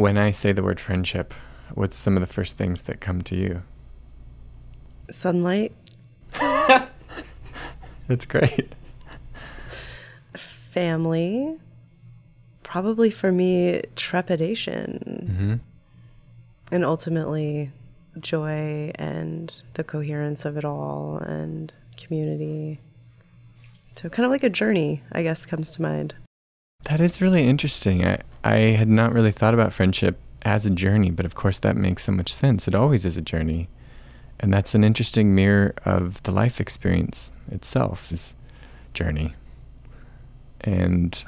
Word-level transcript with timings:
When 0.00 0.16
I 0.16 0.30
say 0.30 0.52
the 0.52 0.62
word 0.62 0.80
friendship, 0.80 1.34
what's 1.74 1.94
some 1.94 2.16
of 2.16 2.22
the 2.22 2.26
first 2.26 2.56
things 2.56 2.80
that 2.82 3.02
come 3.02 3.20
to 3.20 3.36
you? 3.36 3.62
Sunlight, 5.10 5.74
That's 8.06 8.24
great. 8.26 8.74
family, 10.34 11.58
probably 12.62 13.10
for 13.10 13.30
me, 13.30 13.82
trepidation, 13.94 15.60
hmm 15.60 16.74
and 16.74 16.82
ultimately 16.84 17.70
joy 18.20 18.92
and 18.94 19.60
the 19.74 19.84
coherence 19.84 20.46
of 20.46 20.56
it 20.56 20.64
all 20.64 21.18
and 21.18 21.74
community. 21.98 22.80
So, 23.96 24.08
kind 24.08 24.24
of 24.24 24.30
like 24.30 24.44
a 24.44 24.48
journey, 24.48 25.02
I 25.12 25.22
guess, 25.24 25.44
comes 25.44 25.68
to 25.70 25.82
mind. 25.82 26.14
That 26.84 27.00
is 27.00 27.20
really 27.20 27.46
interesting. 27.46 28.04
I, 28.06 28.18
I 28.42 28.56
had 28.56 28.88
not 28.88 29.12
really 29.12 29.32
thought 29.32 29.54
about 29.54 29.72
friendship 29.72 30.18
as 30.42 30.64
a 30.64 30.70
journey, 30.70 31.10
but 31.10 31.26
of 31.26 31.34
course 31.34 31.58
that 31.58 31.76
makes 31.76 32.04
so 32.04 32.12
much 32.12 32.32
sense. 32.32 32.66
It 32.66 32.74
always 32.74 33.04
is 33.04 33.16
a 33.16 33.22
journey. 33.22 33.68
And 34.38 34.52
that's 34.52 34.74
an 34.74 34.84
interesting 34.84 35.34
mirror 35.34 35.74
of 35.84 36.22
the 36.22 36.32
life 36.32 36.60
experience 36.60 37.30
itself 37.50 38.10
is 38.10 38.34
journey. 38.94 39.34
And 40.62 41.22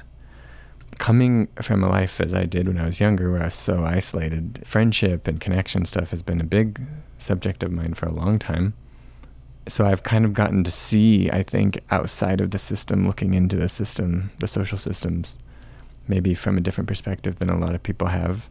coming 0.98 1.48
from 1.61 1.84
a 1.84 1.89
life 1.89 2.20
as 2.20 2.33
I 2.33 2.45
did 2.45 2.69
when 2.69 2.78
I 2.78 2.87
was 2.87 3.00
younger, 3.00 3.30
where 3.30 3.42
I 3.42 3.47
was 3.47 3.55
so 3.55 3.84
isolated, 3.84 4.62
friendship 4.64 5.28
and 5.28 5.41
connection 5.41 5.84
stuff 5.84 6.11
has 6.11 6.23
been 6.23 6.41
a 6.41 6.45
big 6.45 6.80
subject 7.19 7.62
of 7.62 7.70
mine 7.70 7.95
for 7.95 8.06
a 8.06 8.14
long 8.14 8.39
time. 8.39 8.75
So 9.69 9.84
I've 9.84 10.02
kind 10.02 10.25
of 10.25 10.34
gotten 10.34 10.65
to 10.65 10.71
see, 10.71 11.30
I 11.30 11.43
think, 11.43 11.80
outside 11.91 12.41
of 12.41 12.51
the 12.51 12.59
system, 12.59 13.07
looking 13.07 13.34
into 13.34 13.57
the 13.57 13.69
system, 13.69 14.30
the 14.41 14.48
social 14.48 14.77
systems, 14.77 15.39
maybe 16.09 16.34
from 16.34 16.59
a 16.59 16.61
different 16.61 16.89
perspective 16.89 17.39
than 17.39 17.48
a 17.48 17.59
lot 17.59 17.75
of 17.75 17.83
people 17.83 18.09
have. 18.09 18.48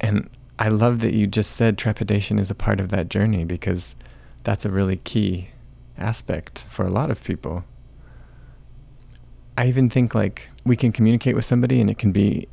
And 0.00 0.28
I 0.58 0.68
love 0.68 1.00
that 1.00 1.12
you 1.12 1.26
just 1.26 1.52
said 1.52 1.78
trepidation 1.78 2.38
is 2.38 2.50
a 2.50 2.54
part 2.54 2.80
of 2.80 2.88
that 2.88 3.08
journey 3.08 3.44
because 3.44 3.94
that's 4.42 4.64
a 4.64 4.70
really 4.70 4.96
key 4.96 5.50
aspect 5.98 6.64
for 6.68 6.84
a 6.84 6.90
lot 6.90 7.10
of 7.10 7.22
people. 7.22 7.64
I 9.56 9.68
even 9.68 9.88
think 9.88 10.14
like 10.14 10.48
we 10.64 10.76
can 10.76 10.92
communicate 10.92 11.34
with 11.34 11.44
somebody 11.44 11.80
and 11.80 11.88
it 11.88 11.98
can 11.98 12.12
be 12.12 12.48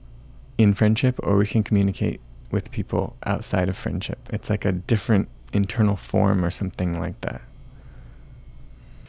in 0.57 0.73
friendship 0.73 1.19
or 1.23 1.37
we 1.37 1.47
can 1.47 1.63
communicate 1.63 2.21
with 2.51 2.71
people 2.71 3.15
outside 3.25 3.67
of 3.67 3.75
friendship. 3.75 4.29
It's 4.31 4.49
like 4.49 4.63
a 4.63 4.71
different 4.71 5.27
internal 5.51 5.95
form 5.95 6.45
or 6.45 6.51
something 6.51 6.99
like 6.99 7.19
that. 7.21 7.41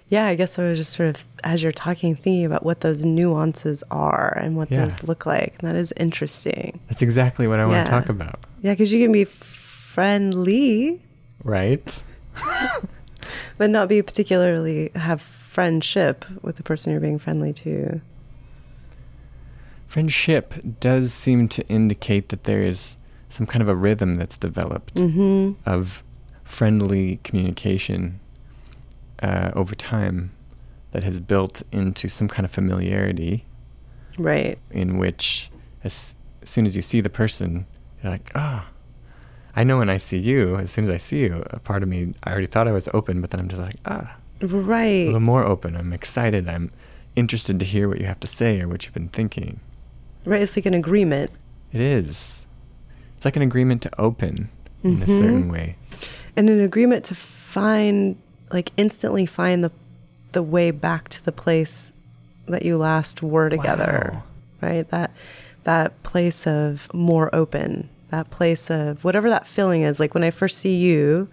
Yeah, 0.08 0.26
I 0.26 0.34
guess 0.34 0.58
I 0.58 0.64
was 0.64 0.78
just 0.78 0.92
sort 0.92 1.08
of, 1.08 1.24
as 1.42 1.62
you're 1.62 1.72
talking, 1.72 2.14
thinking 2.14 2.44
about 2.44 2.62
what 2.64 2.80
those 2.80 3.04
nuances 3.04 3.82
are 3.90 4.36
and 4.38 4.56
what 4.56 4.70
Yeah. 4.70 4.84
those 4.84 5.02
look 5.02 5.24
like. 5.26 5.54
And 5.60 5.68
that 5.70 5.76
is 5.76 5.92
interesting. 5.96 6.80
That's 6.88 7.00
exactly 7.02 7.46
what 7.46 7.58
I 7.58 7.64
want 7.66 7.86
to 7.86 7.90
talk 7.90 8.08
about. 8.10 8.40
Yeah, 8.60 8.72
because 8.72 8.92
you 8.92 9.02
can 9.04 9.12
be 9.12 9.24
friendly, 9.24 11.00
Right? 11.42 12.02
but 13.58 13.70
not 13.70 13.88
be 13.88 14.02
particularly 14.02 14.90
have 14.94 15.20
friendship 15.22 16.24
with 16.42 16.56
the 16.56 16.62
person 16.62 16.92
you're 16.92 17.00
being 17.00 17.18
friendly 17.18 17.52
to. 17.54 18.00
Friendship 19.86 20.54
does 20.80 21.12
seem 21.12 21.48
to 21.48 21.66
indicate 21.68 22.28
that 22.30 22.44
there 22.44 22.62
is 22.62 22.96
some 23.28 23.46
kind 23.46 23.62
of 23.62 23.68
a 23.68 23.76
rhythm 23.76 24.16
that's 24.16 24.36
developed 24.36 24.94
Mm-hmm. 24.96 25.52
of 25.68 26.02
friendly 26.44 27.20
communication 27.24 28.20
uh, 29.24 29.50
over 29.60 29.74
time 29.74 30.18
that 30.92 31.02
has 31.04 31.18
built 31.32 31.62
into 31.72 32.08
some 32.08 32.28
kind 32.28 32.44
of 32.44 32.50
familiarity 32.50 33.44
Right. 34.18 34.58
in 34.70 34.98
which 34.98 35.50
as, 35.82 36.14
as 36.42 36.50
soon 36.54 36.66
as 36.66 36.76
you 36.76 36.82
see 36.82 37.00
the 37.00 37.10
person, 37.10 37.66
you're 38.02 38.12
like, 38.12 38.30
ah, 38.34 38.68
I 39.56 39.64
know 39.64 39.78
when 39.78 39.90
I 39.90 39.98
see 39.98 40.18
you, 40.18 40.56
as 40.56 40.70
soon 40.70 40.84
as 40.84 40.90
I 40.90 40.98
see 40.98 41.20
you, 41.20 41.42
a 41.50 41.58
part 41.58 41.82
of 41.82 41.88
me, 41.88 42.14
I 42.24 42.30
already 42.32 42.46
thought 42.46 42.68
I 42.68 42.72
was 42.72 42.88
open, 42.98 43.20
but 43.20 43.30
then 43.30 43.40
I'm 43.40 43.48
just 43.48 43.60
like, 43.68 43.76
ah, 43.86 44.16
Right. 44.40 45.04
a 45.04 45.06
little 45.06 45.20
more 45.34 45.44
open. 45.44 45.76
I'm 45.76 45.92
excited. 45.92 46.48
I'm 46.48 46.70
interested 47.16 47.58
to 47.60 47.64
hear 47.66 47.88
what 47.88 47.98
you 48.00 48.06
have 48.06 48.20
to 48.20 48.26
say 48.26 48.60
or 48.60 48.68
what 48.68 48.84
you've 48.84 48.94
been 48.94 49.08
thinking. 49.08 49.60
Right. 50.24 50.42
It's 50.42 50.56
like 50.56 50.66
an 50.66 50.74
agreement. 50.74 51.30
It 51.72 51.80
is. 51.80 52.44
It's 53.16 53.24
like 53.24 53.36
an 53.36 53.42
agreement 53.42 53.82
to 53.82 53.90
open 54.00 54.48
in 54.82 55.02
a 55.02 55.06
Mhm. 55.06 55.18
certain 55.18 55.48
way. 55.48 55.76
and 56.36 56.50
an 56.50 56.60
agreement 56.60 57.04
to 57.04 57.14
find 57.14 58.16
like 58.54 58.70
instantly 58.78 59.26
find 59.26 59.62
the 59.62 59.70
the 60.32 60.42
way 60.42 60.70
back 60.70 61.08
to 61.10 61.22
the 61.24 61.32
place 61.32 61.92
that 62.48 62.64
you 62.64 62.78
last 62.78 63.22
were 63.22 63.48
together 63.50 64.10
Wow. 64.14 64.22
right? 64.68 64.88
That 64.90 65.10
that 65.64 66.02
place 66.02 66.46
of 66.46 66.88
more 66.94 67.34
open 67.34 67.88
that 68.10 68.30
place 68.30 68.70
of 68.70 69.02
whatever 69.02 69.28
that 69.28 69.44
feeling 69.46 69.82
is. 69.82 69.98
Like 70.00 70.14
when 70.14 70.22
i 70.24 70.30
first 70.30 70.58
see 70.58 70.76
you 70.76 71.28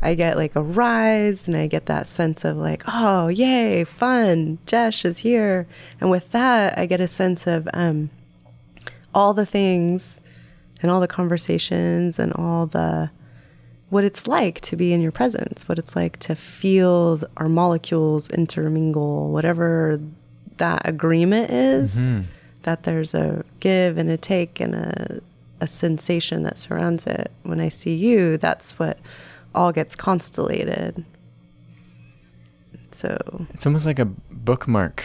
i 0.00 0.14
get 0.14 0.36
like 0.36 0.56
a 0.56 0.62
rise 0.62 1.46
and 1.46 1.56
i 1.56 1.66
get 1.66 1.86
that 1.86 2.08
sense 2.08 2.44
of 2.44 2.56
like 2.56 2.82
oh 2.88 3.28
yay 3.28 3.84
fun 3.84 4.58
jesh 4.66 5.04
is 5.04 5.18
here. 5.18 5.66
And 6.00 6.10
with 6.10 6.30
that 6.32 6.76
i 6.78 6.86
get 6.86 7.00
a 7.00 7.08
sense 7.08 7.46
of 7.46 7.68
um 7.74 8.10
all 9.14 9.34
the 9.34 9.46
things 9.46 10.20
and 10.80 10.90
all 10.90 11.00
the 11.00 11.06
conversations 11.08 12.18
and 12.18 12.32
all 12.32 12.66
the 12.66 13.10
what 13.92 14.04
it's 14.04 14.26
like 14.26 14.58
to 14.62 14.74
be 14.74 14.94
in 14.94 15.02
your 15.02 15.12
presence, 15.12 15.68
what 15.68 15.78
it's 15.78 15.94
like 15.94 16.18
to 16.18 16.34
feel 16.34 17.20
our 17.36 17.48
molecules 17.48 18.26
intermingle, 18.30 19.28
whatever 19.30 20.00
that 20.56 20.80
agreement 20.88 21.50
is, 21.50 22.08
Mhm. 22.08 22.24
that 22.62 22.84
there's 22.84 23.12
a 23.12 23.44
give 23.60 23.98
and 23.98 24.08
a 24.08 24.16
take 24.16 24.60
and 24.60 24.74
a, 24.74 25.20
a 25.60 25.66
sensation 25.66 26.42
that 26.42 26.56
surrounds 26.56 27.06
it. 27.06 27.30
When 27.42 27.60
I 27.60 27.68
see 27.68 27.94
you, 27.94 28.38
that's 28.38 28.78
what 28.78 28.98
all 29.54 29.72
gets 29.72 29.94
constellated. 29.94 31.04
So, 32.92 33.46
It's 33.52 33.66
almost 33.66 33.84
like 33.84 33.98
a 33.98 34.06
bookmark 34.30 35.04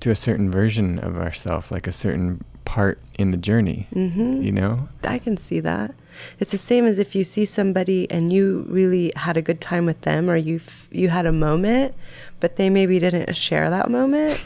to 0.00 0.10
a 0.10 0.16
certain 0.16 0.52
version 0.52 1.00
of 1.00 1.16
ourself, 1.16 1.72
like 1.72 1.88
a 1.88 1.92
certain 1.92 2.44
part 2.64 2.98
in 3.18 3.30
the 3.30 3.36
journey. 3.36 3.86
mhm. 3.94 4.42
You 4.44 4.52
know? 4.52 4.88
I 5.04 5.18
can 5.18 5.36
see 5.36 5.60
that. 5.60 5.94
It's 6.38 6.50
the 6.50 6.58
same 6.58 6.84
as 6.86 6.98
if 6.98 7.14
you 7.14 7.24
see 7.24 7.44
somebody 7.44 8.10
and 8.10 8.32
you 8.32 8.64
really 8.68 9.12
had 9.16 9.36
a 9.36 9.42
good 9.42 9.60
time 9.60 9.86
with 9.86 10.00
them, 10.02 10.28
or 10.28 10.36
you 10.36 10.56
f- 10.56 10.88
you 10.90 11.08
had 11.08 11.24
a 11.26 11.32
moment, 11.32 11.94
but 12.40 12.56
they 12.56 12.68
maybe 12.70 12.98
didn't 12.98 13.34
share 13.36 13.70
that 13.70 13.90
moment. 13.90 14.40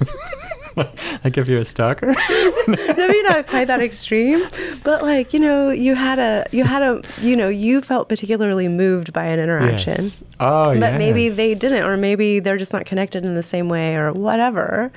like 1.24 1.38
if 1.38 1.48
you're 1.48 1.60
a 1.60 1.64
stalker. 1.64 2.06
maybe 2.68 3.22
not 3.22 3.46
quite 3.46 3.66
that 3.66 3.80
extreme, 3.82 4.42
but 4.84 5.02
like 5.02 5.32
you 5.32 5.40
know, 5.40 5.70
you 5.70 5.94
had 5.94 6.18
a 6.18 6.46
you 6.52 6.64
had 6.64 6.82
a 6.82 7.02
you 7.20 7.36
know 7.36 7.48
you 7.48 7.80
felt 7.80 8.08
particularly 8.08 8.68
moved 8.68 9.12
by 9.12 9.24
an 9.24 9.40
interaction. 9.40 10.04
Yes. 10.04 10.22
Oh, 10.38 10.78
But 10.78 10.94
maybe 10.98 11.30
they 11.30 11.54
didn't, 11.54 11.84
or 11.84 11.96
maybe 11.96 12.40
they're 12.40 12.58
just 12.58 12.72
not 12.72 12.84
connected 12.84 13.24
in 13.24 13.34
the 13.34 13.42
same 13.42 13.68
way, 13.68 13.96
or 13.96 14.12
whatever. 14.12 14.92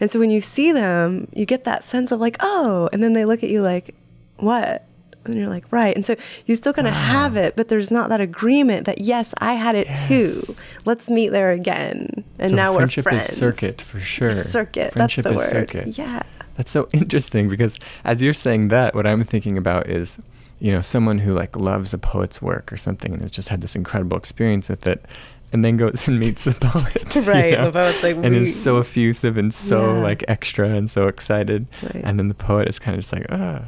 And 0.00 0.10
so 0.10 0.20
when 0.20 0.30
you 0.30 0.40
see 0.40 0.70
them, 0.70 1.26
you 1.32 1.46
get 1.46 1.64
that 1.64 1.82
sense 1.82 2.12
of 2.12 2.20
like, 2.20 2.36
oh, 2.40 2.88
and 2.92 3.02
then 3.02 3.12
they 3.12 3.24
look 3.24 3.42
at 3.42 3.50
you 3.50 3.60
like, 3.60 3.94
what? 4.36 4.86
And 5.24 5.34
you're 5.34 5.48
like, 5.48 5.64
right. 5.70 5.94
And 5.94 6.04
so 6.04 6.16
you 6.46 6.56
still 6.56 6.72
kind 6.72 6.86
of 6.88 6.94
have 6.94 7.36
it, 7.36 7.56
but 7.56 7.68
there's 7.68 7.90
not 7.90 8.08
that 8.10 8.20
agreement 8.20 8.86
that 8.86 9.00
yes, 9.00 9.34
I 9.38 9.54
had 9.54 9.74
it 9.74 9.88
too. 10.06 10.42
Let's 10.84 11.08
meet 11.10 11.30
there 11.30 11.50
again, 11.50 12.24
and 12.38 12.50
So 12.50 12.56
now 12.56 12.72
we're 12.72 12.78
friendship 12.80 13.04
friends. 13.04 13.28
is 13.30 13.36
circuit 13.36 13.80
for 13.80 13.98
sure. 13.98 14.30
Circuit. 14.32 14.92
Friendship 14.92 15.24
that's 15.24 15.34
the 15.36 15.40
is 15.46 15.52
word. 15.52 15.70
circuit. 15.70 15.98
Yeah. 15.98 16.22
That's 16.56 16.70
so 16.70 16.88
interesting 16.92 17.48
because 17.48 17.78
as 18.04 18.22
you're 18.22 18.32
saying 18.32 18.68
that, 18.68 18.94
what 18.94 19.06
I'm 19.06 19.24
thinking 19.24 19.56
about 19.56 19.88
is, 19.88 20.18
you 20.60 20.70
know, 20.72 20.80
someone 20.80 21.18
who 21.18 21.32
like 21.34 21.56
loves 21.56 21.92
a 21.94 21.98
poet's 21.98 22.40
work 22.40 22.72
or 22.72 22.76
something 22.76 23.12
and 23.12 23.22
has 23.22 23.30
just 23.30 23.48
had 23.48 23.60
this 23.60 23.74
incredible 23.74 24.16
experience 24.16 24.68
with 24.68 24.86
it, 24.86 25.04
and 25.52 25.64
then 25.64 25.76
goes 25.76 26.06
and 26.06 26.18
meets 26.20 26.44
the 26.44 26.52
poet. 26.60 27.14
you 27.14 27.22
Right, 27.22 27.54
know, 27.54 27.66
the 27.70 27.72
poet's 27.78 28.02
like, 28.02 28.16
and 28.16 28.34
we- 28.34 28.42
is 28.42 28.60
so 28.62 28.78
effusive 28.78 29.36
and 29.36 29.52
so 29.54 29.94
Yeah. 29.94 30.02
like 30.02 30.24
extra 30.28 30.68
and 30.68 30.88
so 30.90 31.08
excited, 31.08 31.66
Right. 31.82 32.02
and 32.04 32.18
then 32.18 32.28
the 32.28 32.34
poet 32.34 32.68
is 32.68 32.78
kind 32.78 32.94
of 32.96 33.00
just 33.02 33.12
like, 33.12 33.26
ah, 33.30 33.62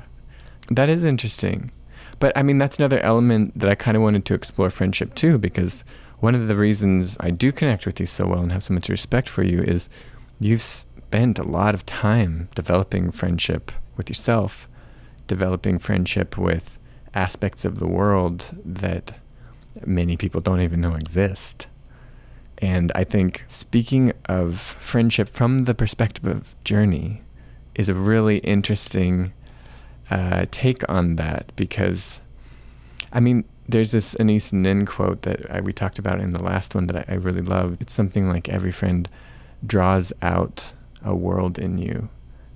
that 0.70 0.88
is 0.88 1.04
interesting. 1.04 1.70
But 2.18 2.36
I 2.36 2.42
mean, 2.42 2.58
that's 2.58 2.78
another 2.78 3.00
element 3.00 3.58
that 3.58 3.68
I 3.68 3.74
kind 3.74 3.96
of 3.96 4.02
wanted 4.02 4.24
to 4.26 4.34
explore 4.34 4.70
friendship 4.70 5.14
too, 5.14 5.38
because 5.38 5.84
one 6.20 6.34
of 6.34 6.48
the 6.48 6.56
reasons 6.56 7.16
I 7.20 7.30
do 7.30 7.52
connect 7.52 7.84
with 7.84 8.00
you 8.00 8.06
so 8.06 8.26
well 8.26 8.40
and 8.40 8.52
have 8.52 8.64
so 8.64 8.74
much 8.74 8.88
respect 8.88 9.28
for 9.28 9.42
you 9.42 9.60
is 9.60 9.88
you've 10.40 10.62
spent 10.62 11.38
a 11.38 11.46
lot 11.46 11.74
of 11.74 11.84
time 11.84 12.48
developing 12.54 13.10
friendship 13.10 13.70
with 13.96 14.08
yourself, 14.08 14.66
developing 15.26 15.78
friendship 15.78 16.38
with 16.38 16.78
aspects 17.14 17.64
of 17.64 17.78
the 17.78 17.86
world 17.86 18.56
that 18.64 19.18
many 19.84 20.16
people 20.16 20.40
don't 20.40 20.60
even 20.60 20.80
know 20.80 20.94
exist. 20.94 21.66
And 22.58 22.90
I 22.94 23.04
think 23.04 23.44
speaking 23.48 24.12
of 24.26 24.58
friendship 24.80 25.28
from 25.28 25.60
the 25.60 25.74
perspective 25.74 26.24
of 26.24 26.54
journey 26.64 27.22
is 27.74 27.90
a 27.90 27.94
really 27.94 28.38
interesting 28.38 29.34
uh, 30.10 30.46
take 30.50 30.88
on 30.88 31.16
that 31.16 31.52
because, 31.56 32.20
I 33.12 33.20
mean, 33.20 33.44
there's 33.68 33.90
this 33.90 34.14
Anaïs 34.14 34.52
Nin 34.52 34.86
quote 34.86 35.22
that 35.22 35.50
I, 35.50 35.60
we 35.60 35.72
talked 35.72 35.98
about 35.98 36.20
in 36.20 36.32
the 36.32 36.42
last 36.42 36.74
one 36.74 36.86
that 36.86 36.96
I, 36.96 37.14
I 37.14 37.14
really 37.16 37.42
love. 37.42 37.76
It's 37.80 37.94
something 37.94 38.28
like 38.28 38.48
every 38.48 38.72
friend 38.72 39.08
draws 39.66 40.12
out 40.22 40.72
a 41.02 41.14
world 41.14 41.58
in 41.58 41.78
you 41.78 42.08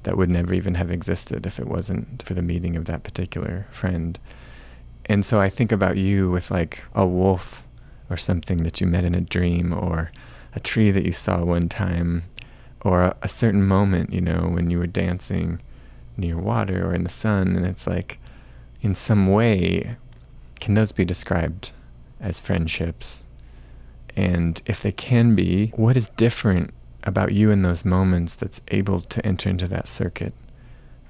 that 0.04 0.16
would 0.16 0.30
never 0.30 0.54
even 0.54 0.74
have 0.74 0.90
existed 0.90 1.46
if 1.46 1.58
it 1.58 1.66
wasn't 1.66 2.22
for 2.22 2.34
the 2.34 2.42
meeting 2.42 2.76
of 2.76 2.86
that 2.86 3.02
particular 3.02 3.66
friend. 3.70 4.18
And 5.06 5.24
so 5.24 5.40
I 5.40 5.48
think 5.48 5.72
about 5.72 5.96
you 5.96 6.30
with 6.30 6.50
like 6.50 6.82
a 6.94 7.06
wolf 7.06 7.66
or 8.08 8.16
something 8.16 8.58
that 8.58 8.80
you 8.80 8.86
met 8.86 9.04
in 9.04 9.14
a 9.14 9.20
dream 9.20 9.72
or 9.72 10.10
a 10.54 10.60
tree 10.60 10.90
that 10.90 11.04
you 11.04 11.12
saw 11.12 11.44
one 11.44 11.68
time 11.68 12.24
or 12.82 13.02
a, 13.02 13.16
a 13.22 13.28
certain 13.28 13.66
moment, 13.66 14.12
you 14.12 14.20
know, 14.20 14.48
when 14.52 14.70
you 14.70 14.78
were 14.78 14.86
dancing 14.86 15.60
near 16.20 16.38
water 16.38 16.86
or 16.86 16.94
in 16.94 17.04
the 17.04 17.10
sun. 17.10 17.56
And 17.56 17.66
it's 17.66 17.86
like, 17.86 18.18
in 18.82 18.94
some 18.94 19.26
way, 19.26 19.96
can 20.60 20.74
those 20.74 20.92
be 20.92 21.04
described 21.04 21.72
as 22.20 22.38
friendships? 22.38 23.24
And 24.16 24.60
if 24.66 24.82
they 24.82 24.92
can 24.92 25.34
be, 25.34 25.68
what 25.76 25.96
is 25.96 26.10
different 26.10 26.72
about 27.04 27.32
you 27.32 27.50
in 27.50 27.62
those 27.62 27.84
moments 27.84 28.34
that's 28.34 28.60
able 28.68 29.00
to 29.00 29.24
enter 29.24 29.48
into 29.48 29.66
that 29.68 29.88
circuit 29.88 30.34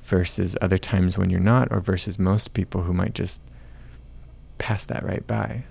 versus 0.04 0.56
other 0.60 0.78
times 0.78 1.18
when 1.18 1.30
you're 1.30 1.40
not, 1.40 1.68
or 1.70 1.80
versus 1.80 2.18
most 2.18 2.54
people 2.54 2.82
who 2.82 2.92
might 2.92 3.14
just 3.14 3.40
pass 4.58 4.84
that 4.84 5.04
right 5.04 5.26
by? 5.26 5.64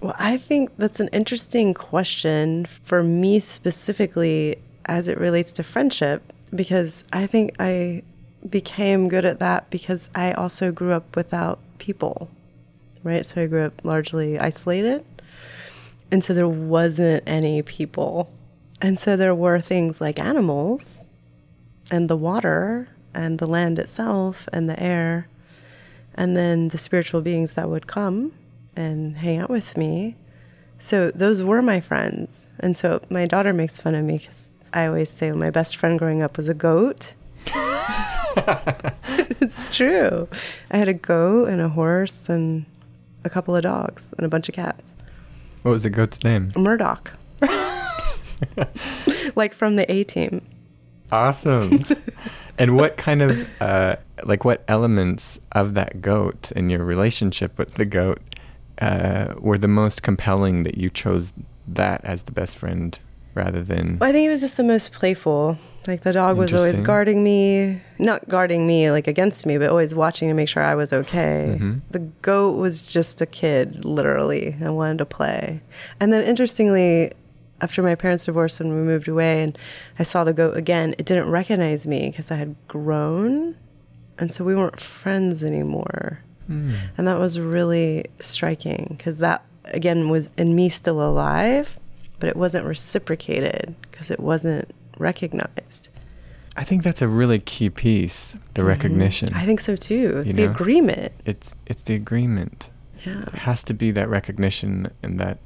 Well, 0.00 0.14
I 0.18 0.36
think 0.36 0.70
that's 0.76 1.00
an 1.00 1.08
interesting 1.12 1.72
question 1.72 2.66
for 2.66 3.02
me 3.02 3.40
specifically 3.40 4.56
as 4.86 5.08
it 5.08 5.18
relates 5.18 5.50
to 5.52 5.62
friendship 5.62 6.33
because 6.54 7.04
I 7.12 7.26
think 7.26 7.54
I 7.58 8.02
became 8.48 9.08
good 9.08 9.24
at 9.24 9.38
that 9.38 9.70
because 9.70 10.08
I 10.14 10.32
also 10.32 10.70
grew 10.72 10.92
up 10.92 11.16
without 11.16 11.58
people, 11.78 12.30
right? 13.02 13.24
So 13.24 13.42
I 13.42 13.46
grew 13.46 13.66
up 13.66 13.84
largely 13.84 14.38
isolated. 14.38 15.04
And 16.10 16.22
so 16.22 16.34
there 16.34 16.48
wasn't 16.48 17.24
any 17.26 17.62
people. 17.62 18.30
And 18.80 18.98
so 18.98 19.16
there 19.16 19.34
were 19.34 19.60
things 19.60 20.00
like 20.00 20.18
animals 20.18 21.02
and 21.90 22.08
the 22.08 22.16
water 22.16 22.88
and 23.14 23.38
the 23.38 23.46
land 23.46 23.78
itself 23.78 24.48
and 24.52 24.68
the 24.68 24.80
air 24.80 25.28
and 26.14 26.36
then 26.36 26.68
the 26.68 26.78
spiritual 26.78 27.20
beings 27.20 27.54
that 27.54 27.68
would 27.68 27.86
come 27.86 28.32
and 28.76 29.16
hang 29.18 29.38
out 29.38 29.50
with 29.50 29.76
me. 29.76 30.16
So 30.78 31.10
those 31.10 31.42
were 31.42 31.62
my 31.62 31.80
friends. 31.80 32.46
And 32.60 32.76
so 32.76 33.00
my 33.08 33.26
daughter 33.26 33.52
makes 33.52 33.80
fun 33.80 33.94
of 33.94 34.04
me 34.04 34.18
because 34.18 34.52
I 34.74 34.86
always 34.86 35.08
say 35.08 35.30
my 35.30 35.50
best 35.50 35.76
friend 35.76 35.96
growing 35.96 36.20
up 36.20 36.36
was 36.36 36.48
a 36.48 36.54
goat. 36.54 37.14
it's 39.40 39.64
true. 39.74 40.26
I 40.72 40.78
had 40.78 40.88
a 40.88 40.94
goat 40.94 41.48
and 41.48 41.60
a 41.60 41.68
horse 41.68 42.28
and 42.28 42.66
a 43.22 43.30
couple 43.30 43.54
of 43.54 43.62
dogs 43.62 44.12
and 44.18 44.26
a 44.26 44.28
bunch 44.28 44.48
of 44.48 44.56
cats. 44.56 44.96
What 45.62 45.70
was 45.70 45.84
the 45.84 45.90
goat's 45.90 46.24
name? 46.24 46.50
Murdock. 46.56 47.12
like 49.36 49.54
from 49.54 49.76
the 49.76 49.90
A 49.90 50.02
team. 50.02 50.44
Awesome. 51.12 51.84
and 52.58 52.76
what 52.76 52.96
kind 52.96 53.22
of, 53.22 53.46
uh, 53.60 53.94
like, 54.24 54.44
what 54.44 54.64
elements 54.66 55.38
of 55.52 55.74
that 55.74 56.02
goat 56.02 56.50
and 56.56 56.68
your 56.68 56.82
relationship 56.82 57.56
with 57.58 57.74
the 57.74 57.84
goat 57.84 58.20
uh, 58.80 59.34
were 59.38 59.56
the 59.56 59.68
most 59.68 60.02
compelling 60.02 60.64
that 60.64 60.76
you 60.76 60.90
chose 60.90 61.32
that 61.68 62.04
as 62.04 62.24
the 62.24 62.32
best 62.32 62.58
friend 62.58 62.98
rather 63.34 63.62
than. 63.62 63.98
I 64.00 64.12
think 64.12 64.26
it 64.26 64.30
was 64.30 64.40
just 64.40 64.56
the 64.56 64.64
most 64.64 64.92
playful. 64.92 65.58
Like 65.86 66.02
the 66.02 66.12
dog 66.12 66.38
was 66.38 66.52
always 66.52 66.80
guarding 66.80 67.22
me, 67.22 67.82
not 67.98 68.26
guarding 68.28 68.66
me 68.66 68.90
like 68.90 69.06
against 69.06 69.44
me, 69.44 69.58
but 69.58 69.68
always 69.68 69.94
watching 69.94 70.28
to 70.28 70.34
make 70.34 70.48
sure 70.48 70.62
I 70.62 70.74
was 70.74 70.92
okay. 70.92 71.56
Mm-hmm. 71.58 71.78
The 71.90 71.98
goat 71.98 72.56
was 72.56 72.80
just 72.80 73.20
a 73.20 73.26
kid, 73.26 73.84
literally. 73.84 74.56
I 74.64 74.70
wanted 74.70 74.98
to 74.98 75.06
play. 75.06 75.60
And 76.00 76.12
then 76.12 76.24
interestingly, 76.24 77.12
after 77.60 77.82
my 77.82 77.94
parents 77.94 78.24
divorced 78.24 78.60
and 78.60 78.70
we 78.70 78.76
moved 78.76 79.08
away 79.08 79.42
and 79.42 79.58
I 79.98 80.04
saw 80.04 80.24
the 80.24 80.32
goat 80.32 80.56
again, 80.56 80.94
it 80.98 81.06
didn't 81.06 81.30
recognize 81.30 81.86
me 81.86 82.10
because 82.10 82.30
I 82.30 82.36
had 82.36 82.56
grown. 82.66 83.56
And 84.18 84.32
so 84.32 84.44
we 84.44 84.54
weren't 84.54 84.80
friends 84.80 85.42
anymore. 85.42 86.20
Mm. 86.48 86.76
And 86.96 87.06
that 87.08 87.18
was 87.18 87.38
really 87.38 88.06
striking 88.20 88.94
because 88.96 89.18
that, 89.18 89.44
again, 89.66 90.08
was 90.08 90.30
in 90.36 90.54
me 90.54 90.68
still 90.68 91.02
alive, 91.02 91.78
but 92.18 92.28
it 92.28 92.36
wasn't 92.36 92.64
reciprocated 92.66 93.74
because 93.82 94.10
it 94.10 94.20
wasn't 94.20 94.70
recognized. 94.98 95.88
I 96.56 96.64
think 96.64 96.84
that's 96.84 97.02
a 97.02 97.08
really 97.08 97.40
key 97.40 97.68
piece, 97.68 98.32
the 98.32 98.60
mm-hmm. 98.60 98.68
recognition. 98.68 99.34
I 99.34 99.44
think 99.44 99.60
so 99.60 99.76
too. 99.76 100.18
It's 100.18 100.32
the 100.32 100.46
know? 100.46 100.50
agreement. 100.52 101.12
It's 101.24 101.50
it's 101.66 101.82
the 101.82 101.94
agreement. 101.94 102.70
Yeah. 103.04 103.22
It 103.22 103.34
has 103.34 103.62
to 103.64 103.74
be 103.74 103.90
that 103.90 104.08
recognition 104.08 104.90
and 105.02 105.18
that 105.20 105.38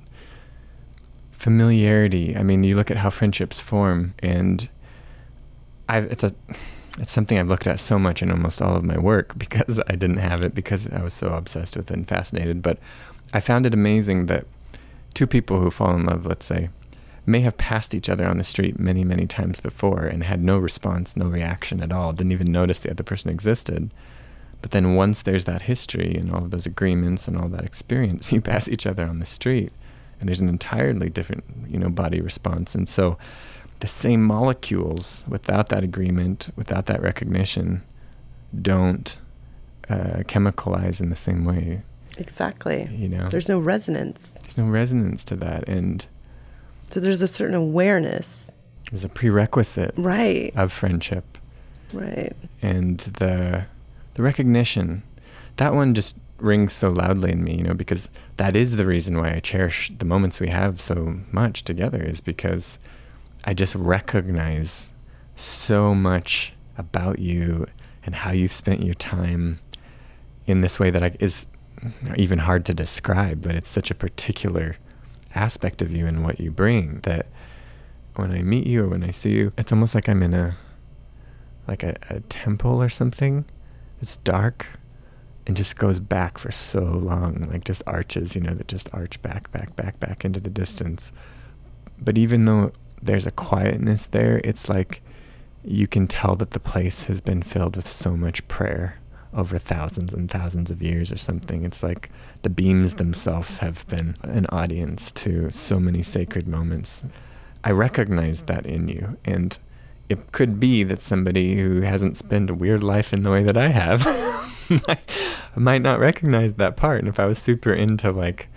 familiarity. 1.32 2.36
I 2.36 2.42
mean, 2.42 2.62
you 2.64 2.76
look 2.76 2.90
at 2.90 2.98
how 2.98 3.10
friendships 3.10 3.58
form 3.58 4.14
and 4.18 4.68
I've 5.88 6.04
it's 6.04 6.22
a 6.22 6.34
it's 6.98 7.12
something 7.12 7.38
I've 7.38 7.48
looked 7.48 7.66
at 7.66 7.80
so 7.80 7.98
much 7.98 8.22
in 8.22 8.30
almost 8.30 8.60
all 8.60 8.76
of 8.76 8.84
my 8.84 8.98
work 8.98 9.38
because 9.38 9.80
I 9.88 9.94
didn't 9.94 10.18
have 10.18 10.42
it 10.42 10.54
because 10.54 10.88
I 10.88 11.02
was 11.02 11.14
so 11.14 11.28
obsessed 11.28 11.76
with 11.76 11.90
it 11.90 11.96
and 11.96 12.06
fascinated. 12.06 12.60
But 12.60 12.78
I 13.32 13.40
found 13.40 13.66
it 13.66 13.72
amazing 13.72 14.26
that 14.26 14.46
two 15.18 15.26
people 15.26 15.58
who 15.58 15.68
fall 15.68 15.96
in 15.96 16.06
love, 16.06 16.24
let's 16.26 16.46
say, 16.46 16.70
may 17.26 17.40
have 17.40 17.58
passed 17.58 17.92
each 17.92 18.08
other 18.08 18.24
on 18.24 18.38
the 18.38 18.44
street 18.44 18.78
many, 18.78 19.02
many 19.02 19.26
times 19.26 19.58
before 19.58 20.04
and 20.04 20.22
had 20.22 20.40
no 20.40 20.56
response, 20.56 21.16
no 21.16 21.26
reaction 21.26 21.82
at 21.82 21.90
all, 21.90 22.12
didn't 22.12 22.30
even 22.30 22.52
notice 22.52 22.78
the 22.78 22.90
other 22.92 23.02
person 23.02 23.28
existed. 23.28 23.92
But 24.62 24.70
then 24.70 24.94
once 24.94 25.22
there's 25.22 25.42
that 25.42 25.62
history 25.62 26.14
and 26.14 26.30
all 26.30 26.44
of 26.44 26.52
those 26.52 26.66
agreements 26.66 27.26
and 27.26 27.36
all 27.36 27.48
that 27.48 27.64
experience, 27.64 28.30
you 28.32 28.40
pass 28.40 28.68
each 28.68 28.86
other 28.86 29.04
on 29.04 29.18
the 29.18 29.26
street 29.26 29.72
and 30.20 30.28
there's 30.28 30.40
an 30.40 30.48
entirely 30.48 31.10
different, 31.10 31.42
you 31.66 31.80
know, 31.80 31.88
body 31.88 32.20
response. 32.20 32.76
And 32.76 32.88
so 32.88 33.18
the 33.80 33.88
same 33.88 34.22
molecules 34.22 35.24
without 35.26 35.68
that 35.70 35.82
agreement, 35.82 36.50
without 36.54 36.86
that 36.86 37.02
recognition, 37.02 37.82
don't 38.62 39.16
uh, 39.90 40.22
chemicalize 40.28 41.00
in 41.00 41.10
the 41.10 41.16
same 41.16 41.44
way. 41.44 41.82
Exactly. 42.18 42.88
You 42.92 43.08
know, 43.08 43.28
there's 43.28 43.48
no 43.48 43.58
resonance. 43.58 44.32
There's 44.42 44.58
no 44.58 44.66
resonance 44.66 45.24
to 45.26 45.36
that, 45.36 45.68
and 45.68 46.04
so 46.90 47.00
there's 47.00 47.22
a 47.22 47.28
certain 47.28 47.54
awareness. 47.54 48.50
There's 48.90 49.04
a 49.04 49.08
prerequisite, 49.08 49.94
right, 49.96 50.52
of 50.56 50.72
friendship, 50.72 51.38
right, 51.92 52.34
and 52.60 52.98
the 52.98 53.66
the 54.14 54.22
recognition. 54.22 55.02
That 55.56 55.74
one 55.74 55.94
just 55.94 56.16
rings 56.38 56.72
so 56.72 56.90
loudly 56.90 57.32
in 57.32 57.42
me, 57.42 57.56
you 57.56 57.62
know, 57.64 57.74
because 57.74 58.08
that 58.36 58.54
is 58.54 58.76
the 58.76 58.86
reason 58.86 59.18
why 59.18 59.34
I 59.34 59.40
cherish 59.40 59.90
the 59.98 60.04
moments 60.04 60.38
we 60.38 60.48
have 60.48 60.80
so 60.80 61.20
much 61.32 61.64
together, 61.64 62.02
is 62.02 62.20
because 62.20 62.78
I 63.44 63.54
just 63.54 63.74
recognize 63.74 64.90
so 65.36 65.94
much 65.94 66.52
about 66.76 67.18
you 67.18 67.66
and 68.04 68.14
how 68.14 68.32
you've 68.32 68.52
spent 68.52 68.82
your 68.82 68.94
time 68.94 69.60
in 70.46 70.62
this 70.62 70.80
way 70.80 70.90
that 70.90 71.02
I, 71.02 71.16
is 71.20 71.46
even 72.16 72.40
hard 72.40 72.64
to 72.66 72.74
describe, 72.74 73.42
but 73.42 73.54
it's 73.54 73.68
such 73.68 73.90
a 73.90 73.94
particular 73.94 74.76
aspect 75.34 75.82
of 75.82 75.92
you 75.92 76.06
and 76.06 76.24
what 76.24 76.40
you 76.40 76.50
bring 76.50 77.00
that 77.00 77.26
when 78.16 78.32
I 78.32 78.42
meet 78.42 78.66
you 78.66 78.84
or 78.84 78.88
when 78.88 79.04
I 79.04 79.10
see 79.10 79.30
you, 79.30 79.52
it's 79.56 79.72
almost 79.72 79.94
like 79.94 80.08
I'm 80.08 80.22
in 80.22 80.34
a 80.34 80.56
like 81.66 81.82
a, 81.82 81.96
a 82.08 82.20
temple 82.20 82.82
or 82.82 82.88
something. 82.88 83.44
It's 84.00 84.16
dark 84.16 84.66
and 85.46 85.56
just 85.56 85.76
goes 85.76 85.98
back 85.98 86.38
for 86.38 86.50
so 86.50 86.80
long, 86.80 87.48
like 87.50 87.64
just 87.64 87.82
arches, 87.86 88.34
you 88.34 88.40
know, 88.40 88.54
that 88.54 88.68
just 88.68 88.88
arch 88.92 89.20
back, 89.22 89.50
back, 89.52 89.76
back, 89.76 90.00
back 90.00 90.24
into 90.24 90.40
the 90.40 90.50
distance. 90.50 91.12
But 91.98 92.18
even 92.18 92.44
though 92.44 92.72
there's 93.02 93.26
a 93.26 93.30
quietness 93.30 94.06
there, 94.06 94.40
it's 94.44 94.68
like 94.68 95.02
you 95.64 95.86
can 95.86 96.06
tell 96.06 96.36
that 96.36 96.52
the 96.52 96.60
place 96.60 97.04
has 97.04 97.20
been 97.20 97.42
filled 97.42 97.76
with 97.76 97.88
so 97.88 98.16
much 98.16 98.46
prayer 98.48 98.98
over 99.34 99.58
thousands 99.58 100.14
and 100.14 100.30
thousands 100.30 100.70
of 100.70 100.82
years 100.82 101.12
or 101.12 101.18
something. 101.18 101.64
It's 101.64 101.82
like 101.82 102.10
the 102.42 102.50
beams 102.50 102.94
themselves 102.94 103.58
have 103.58 103.86
been 103.88 104.16
an 104.22 104.46
audience 104.46 105.12
to 105.12 105.50
so 105.50 105.76
many 105.76 106.02
sacred 106.02 106.48
moments. 106.48 107.02
I 107.64 107.72
recognize 107.72 108.42
that 108.42 108.66
in 108.66 108.88
you. 108.88 109.18
And 109.24 109.58
it 110.08 110.32
could 110.32 110.58
be 110.58 110.84
that 110.84 111.02
somebody 111.02 111.56
who 111.56 111.82
hasn't 111.82 112.16
spent 112.16 112.50
a 112.50 112.54
weird 112.54 112.82
life 112.82 113.12
in 113.12 113.22
the 113.22 113.30
way 113.30 113.42
that 113.42 113.56
I 113.56 113.68
have 113.68 114.06
might 115.56 115.82
not 115.82 115.98
recognize 115.98 116.54
that 116.54 116.76
part. 116.76 117.00
And 117.00 117.08
if 117.08 117.20
I 117.20 117.26
was 117.26 117.38
super 117.38 117.72
into 117.72 118.10
like 118.10 118.48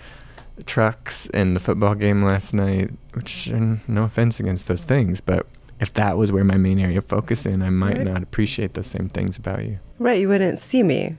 trucks 0.65 1.27
and 1.33 1.55
the 1.55 1.59
football 1.59 1.95
game 1.95 2.23
last 2.23 2.53
night, 2.53 2.91
which 3.13 3.51
no 3.51 4.03
offense 4.03 4.39
against 4.39 4.67
those 4.67 4.83
things, 4.83 5.19
but 5.19 5.45
if 5.81 5.91
that 5.95 6.15
was 6.15 6.31
where 6.31 6.43
my 6.43 6.57
main 6.57 6.79
area 6.79 6.99
of 6.99 7.05
focus 7.05 7.45
in, 7.45 7.63
I 7.63 7.71
might 7.71 7.97
right. 7.97 8.05
not 8.05 8.21
appreciate 8.21 8.75
those 8.75 8.85
same 8.85 9.09
things 9.09 9.35
about 9.35 9.65
you. 9.65 9.79
Right, 9.97 10.21
you 10.21 10.29
wouldn't 10.29 10.59
see 10.59 10.83
me. 10.83 11.17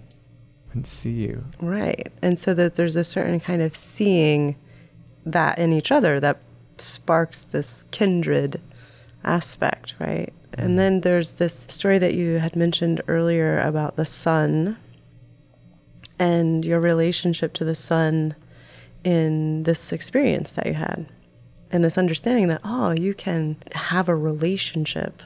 Wouldn't 0.68 0.86
see 0.86 1.10
you. 1.10 1.44
Right. 1.60 2.12
And 2.22 2.38
so 2.38 2.54
that 2.54 2.76
there's 2.76 2.94
a 2.94 3.02
certain 3.02 3.40
kind 3.40 3.60
of 3.60 3.74
seeing 3.74 4.56
that 5.26 5.58
in 5.58 5.72
each 5.72 5.90
other 5.90 6.20
that 6.20 6.38
sparks 6.78 7.42
this 7.42 7.84
kindred 7.90 8.60
aspect, 9.24 9.96
right? 9.98 10.32
And 10.52 10.68
mm-hmm. 10.68 10.76
then 10.76 11.00
there's 11.00 11.32
this 11.32 11.66
story 11.68 11.98
that 11.98 12.14
you 12.14 12.38
had 12.38 12.54
mentioned 12.54 13.02
earlier 13.08 13.60
about 13.60 13.96
the 13.96 14.04
sun 14.04 14.76
and 16.20 16.64
your 16.64 16.78
relationship 16.78 17.52
to 17.54 17.64
the 17.64 17.74
sun 17.74 18.36
in 19.02 19.64
this 19.64 19.92
experience 19.92 20.52
that 20.52 20.66
you 20.66 20.74
had 20.74 21.08
and 21.72 21.82
this 21.82 21.96
understanding 21.96 22.48
that, 22.48 22.60
oh, 22.62 22.90
you 22.90 23.14
can 23.14 23.56
have 23.72 24.08
a 24.08 24.14
relationship 24.14 25.22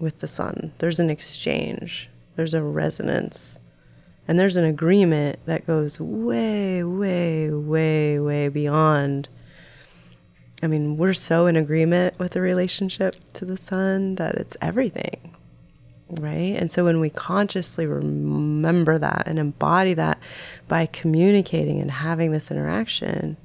with 0.00 0.20
the 0.20 0.28
sun. 0.28 0.72
There's 0.78 0.98
an 0.98 1.10
exchange, 1.10 2.08
there's 2.34 2.54
a 2.54 2.62
resonance, 2.62 3.58
and 4.26 4.38
there's 4.38 4.56
an 4.56 4.64
agreement 4.64 5.38
that 5.44 5.66
goes 5.66 6.00
way, 6.00 6.82
way, 6.82 7.50
way, 7.50 8.18
way 8.18 8.48
beyond. 8.48 9.28
I 10.62 10.66
mean, 10.66 10.96
we're 10.96 11.14
so 11.14 11.46
in 11.46 11.56
agreement 11.56 12.18
with 12.18 12.32
the 12.32 12.40
relationship 12.40 13.16
to 13.34 13.44
the 13.44 13.58
sun 13.58 14.14
that 14.16 14.34
it's 14.34 14.56
everything, 14.62 15.36
right? 16.10 16.56
And 16.58 16.70
so 16.70 16.84
when 16.84 17.00
we 17.00 17.10
consciously 17.10 17.86
remember 17.86 18.98
that 18.98 19.24
and 19.26 19.38
embody 19.38 19.94
that 19.94 20.18
by 20.68 20.86
communicating 20.86 21.80
and 21.80 21.90
having 21.90 22.32
this 22.32 22.50
interaction, 22.50 23.36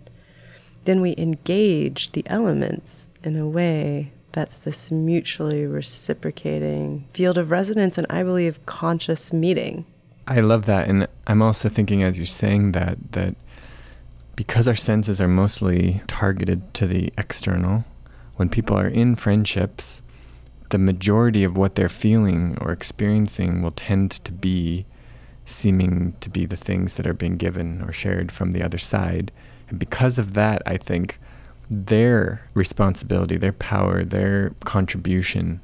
then 0.85 1.01
we 1.01 1.15
engage 1.17 2.11
the 2.11 2.23
elements 2.27 3.07
in 3.23 3.37
a 3.37 3.47
way 3.47 4.11
that's 4.33 4.57
this 4.57 4.91
mutually 4.91 5.65
reciprocating 5.65 7.07
field 7.13 7.37
of 7.37 7.51
resonance 7.51 7.97
and 7.97 8.07
I 8.09 8.23
believe 8.23 8.65
conscious 8.65 9.31
meeting. 9.31 9.85
I 10.27 10.39
love 10.39 10.65
that. 10.65 10.87
And 10.87 11.07
I'm 11.27 11.41
also 11.41 11.69
thinking 11.69 12.03
as 12.03 12.17
you're 12.17 12.25
saying 12.25 12.71
that, 12.71 12.97
that 13.11 13.35
because 14.35 14.67
our 14.67 14.75
senses 14.75 15.21
are 15.21 15.27
mostly 15.27 16.01
targeted 16.07 16.73
to 16.75 16.87
the 16.87 17.13
external, 17.17 17.85
when 18.35 18.49
people 18.49 18.77
are 18.77 18.87
in 18.87 19.15
friendships, 19.15 20.01
the 20.69 20.77
majority 20.79 21.43
of 21.43 21.55
what 21.55 21.75
they're 21.75 21.89
feeling 21.89 22.57
or 22.59 22.71
experiencing 22.71 23.61
will 23.61 23.71
tend 23.71 24.11
to 24.11 24.31
be 24.31 24.85
seeming 25.45 26.15
to 26.19 26.29
be 26.29 26.45
the 26.45 26.55
things 26.55 26.95
that 26.95 27.05
are 27.05 27.13
being 27.13 27.37
given 27.37 27.81
or 27.83 27.91
shared 27.91 28.31
from 28.31 28.53
the 28.53 28.63
other 28.63 28.79
side. 28.79 29.31
And 29.73 29.79
because 29.79 30.19
of 30.19 30.35
that, 30.35 30.61
I 30.67 30.77
think 30.77 31.17
their 31.67 32.45
responsibility, 32.53 33.37
their 33.37 33.51
power, 33.51 34.05
their 34.05 34.51
contribution 34.65 35.61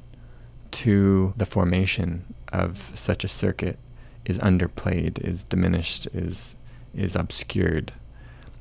to 0.72 1.32
the 1.36 1.46
formation 1.46 2.24
of 2.52 2.90
such 2.96 3.22
a 3.22 3.28
circuit 3.28 3.78
is 4.24 4.36
underplayed, 4.40 5.20
is 5.24 5.44
diminished, 5.44 6.08
is 6.12 6.56
is 6.92 7.14
obscured. 7.14 7.92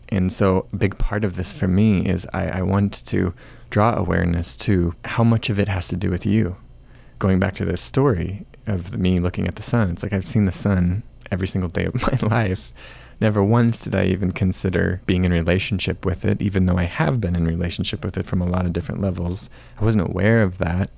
And 0.09 0.31
so 0.31 0.67
a 0.71 0.75
big 0.75 0.99
part 0.99 1.23
of 1.23 1.35
this 1.35 1.51
for 1.51 1.67
me 1.67 2.05
is 2.05 2.27
I, 2.31 2.59
I 2.59 2.61
want 2.61 3.03
to 3.07 3.33
draw 3.71 3.95
awareness 3.95 4.55
to 4.57 4.93
how 5.05 5.23
much 5.23 5.49
of 5.49 5.57
it 5.57 5.67
has 5.67 5.87
to 5.87 5.95
do 5.95 6.11
with 6.11 6.27
you. 6.27 6.57
Going 7.17 7.39
back 7.39 7.55
to 7.55 7.65
this 7.65 7.81
story 7.81 8.45
of 8.67 8.99
me 8.99 9.17
looking 9.17 9.47
at 9.47 9.55
the 9.55 9.63
sun, 9.63 9.89
it's 9.89 10.03
like 10.03 10.13
I've 10.13 10.27
seen 10.27 10.45
the 10.45 10.51
sun 10.51 11.01
every 11.31 11.47
single 11.47 11.71
day 11.71 11.85
of 11.85 11.95
my 12.21 12.29
life. 12.29 12.71
Never 13.21 13.43
once 13.43 13.81
did 13.81 13.95
I 13.95 14.05
even 14.05 14.31
consider 14.31 15.01
being 15.05 15.25
in 15.25 15.31
relationship 15.31 16.05
with 16.05 16.23
it, 16.23 16.41
even 16.41 16.65
though 16.65 16.77
I 16.77 16.85
have 16.85 17.19
been 17.19 17.35
in 17.35 17.45
relationship 17.45 18.05
with 18.05 18.17
it 18.17 18.25
from 18.25 18.41
a 18.41 18.47
lot 18.47 18.65
of 18.65 18.73
different 18.73 19.01
levels. 19.01 19.49
I 19.79 19.83
wasn't 19.83 20.07
aware 20.07 20.41
of 20.41 20.57
that. 20.59 20.89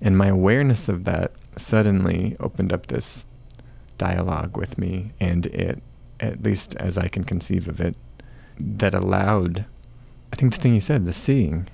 And 0.00 0.16
my 0.16 0.28
awareness 0.28 0.88
of 0.88 1.04
that 1.04 1.32
suddenly 1.56 2.36
opened 2.40 2.72
up 2.72 2.86
this 2.86 3.26
dialogue 3.98 4.56
with 4.56 4.78
me, 4.78 5.12
and 5.20 5.46
it, 5.46 5.82
at 6.20 6.42
least 6.42 6.74
as 6.76 6.96
I 6.96 7.08
can 7.08 7.24
conceive 7.24 7.68
of 7.68 7.80
it, 7.80 7.96
that 8.58 8.94
allowed, 8.94 9.66
I 10.32 10.36
think 10.36 10.54
the 10.54 10.60
thing 10.60 10.74
you 10.74 10.80
said, 10.80 11.04
the 11.04 11.12
seeing. 11.12 11.68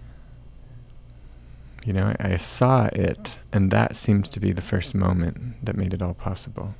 You 1.84 1.92
know, 1.92 2.14
I, 2.18 2.32
I 2.32 2.36
saw 2.38 2.86
it, 2.86 3.38
and 3.52 3.70
that 3.70 3.94
seems 3.94 4.28
to 4.30 4.40
be 4.40 4.52
the 4.52 4.62
first 4.62 4.94
moment 4.94 5.64
that 5.64 5.76
made 5.76 5.92
it 5.92 6.02
all 6.02 6.14
possible. 6.14 6.74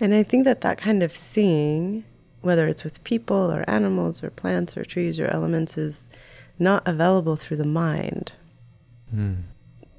And 0.00 0.12
I 0.12 0.24
think 0.24 0.44
that 0.44 0.60
that 0.62 0.76
kind 0.76 1.02
of 1.02 1.16
seeing 1.16 2.04
whether 2.40 2.66
it's 2.68 2.84
with 2.84 3.02
people 3.04 3.52
or 3.52 3.68
animals 3.68 4.22
or 4.22 4.30
plants 4.30 4.76
or 4.76 4.84
trees 4.84 5.20
or 5.20 5.26
elements, 5.26 5.76
is 5.76 6.04
not 6.58 6.82
available 6.86 7.36
through 7.36 7.56
the 7.56 7.64
mind. 7.64 8.32
Mm. 9.14 9.42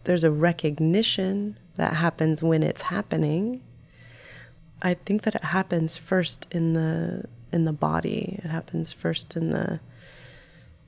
There's 0.04 0.24
a 0.24 0.32
recognition 0.32 1.58
that 1.76 1.96
happens 1.96 2.42
when 2.42 2.64
it's 2.64 2.84
happening. 2.84 3.62
I 4.82 4.96
think 4.96 5.22
that 5.24 5.36
it 5.36 5.44
happens 5.44 5.98
first 5.98 6.48
in 6.52 6.74
the 6.74 7.26
in 7.52 7.66
the 7.66 7.74
body. 7.74 8.40
It 8.44 8.50
happens 8.50 8.94
first 8.94 9.36
in 9.36 9.50
the 9.50 9.80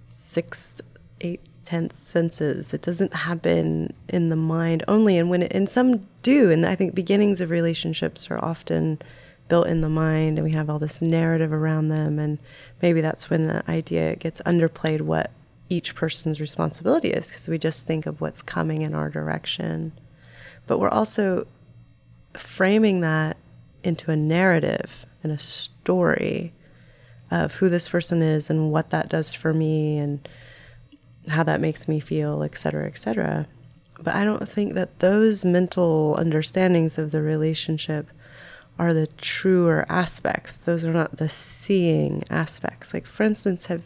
sixth, 0.07 0.81
eighth, 1.21 1.47
tenth 1.65 1.93
senses. 2.05 2.73
It 2.73 2.81
doesn't 2.81 3.13
happen 3.13 3.93
in 4.07 4.29
the 4.29 4.35
mind 4.35 4.83
only. 4.87 5.17
And 5.17 5.29
when 5.29 5.43
it, 5.43 5.53
and 5.53 5.69
some 5.69 6.07
do. 6.21 6.51
And 6.51 6.65
I 6.65 6.75
think 6.75 6.95
beginnings 6.95 7.41
of 7.41 7.49
relationships 7.49 8.29
are 8.31 8.43
often 8.43 8.99
built 9.47 9.67
in 9.67 9.81
the 9.81 9.89
mind 9.89 10.37
and 10.37 10.45
we 10.45 10.53
have 10.53 10.69
all 10.69 10.79
this 10.79 11.01
narrative 11.01 11.51
around 11.51 11.89
them 11.89 12.17
and 12.19 12.39
maybe 12.81 13.01
that's 13.01 13.29
when 13.29 13.47
the 13.47 13.69
idea 13.69 14.15
gets 14.15 14.41
underplayed 14.41 15.01
what 15.01 15.31
each 15.69 15.95
person's 15.95 16.39
responsibility 16.39 17.09
is 17.09 17.27
because 17.27 17.47
we 17.47 17.57
just 17.57 17.85
think 17.85 18.05
of 18.05 18.21
what's 18.21 18.41
coming 18.41 18.81
in 18.81 18.93
our 18.93 19.09
direction. 19.09 19.91
But 20.67 20.79
we're 20.79 20.89
also 20.89 21.47
framing 22.33 23.01
that 23.01 23.37
into 23.83 24.11
a 24.11 24.15
narrative 24.15 25.05
and 25.23 25.31
a 25.31 25.37
story 25.37 26.53
of 27.31 27.55
who 27.55 27.69
this 27.69 27.89
person 27.89 28.21
is 28.21 28.49
and 28.49 28.71
what 28.71 28.91
that 28.91 29.09
does 29.09 29.33
for 29.33 29.53
me 29.53 29.97
and 29.97 30.27
how 31.29 31.43
that 31.43 31.61
makes 31.61 31.87
me 31.87 31.99
feel 31.99 32.43
et 32.43 32.57
cetera 32.57 32.85
et 32.85 32.97
cetera. 32.97 33.47
But 33.99 34.15
i 34.15 34.25
don't 34.25 34.47
think 34.49 34.73
that 34.73 34.99
those 34.99 35.45
mental 35.45 36.15
understandings 36.19 36.97
of 36.97 37.11
the 37.11 37.21
relationship 37.21 38.09
are 38.79 38.93
the 38.93 39.07
truer 39.07 39.85
aspects. 39.89 40.57
Those 40.57 40.83
are 40.85 40.93
not 40.93 41.17
the 41.17 41.29
seeing 41.29 42.23
aspects. 42.29 42.93
Like, 42.93 43.05
for 43.05 43.23
instance, 43.23 43.67
have 43.67 43.83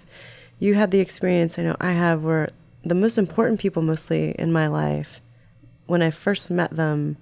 you 0.60 0.76
had 0.76 0.92
the 0.92 1.00
experience 1.00 1.60
I 1.60 1.64
know 1.64 1.76
I 1.80 1.92
have 1.92 2.24
where 2.24 2.50
the 2.84 2.96
most 2.96 3.18
important 3.18 3.60
people, 3.60 3.82
mostly 3.82 4.32
in 4.32 4.52
my 4.52 4.68
life, 4.68 5.22
when 5.86 6.02
I 6.02 6.10
first 6.10 6.50
met 6.50 6.76
them, 6.76 7.18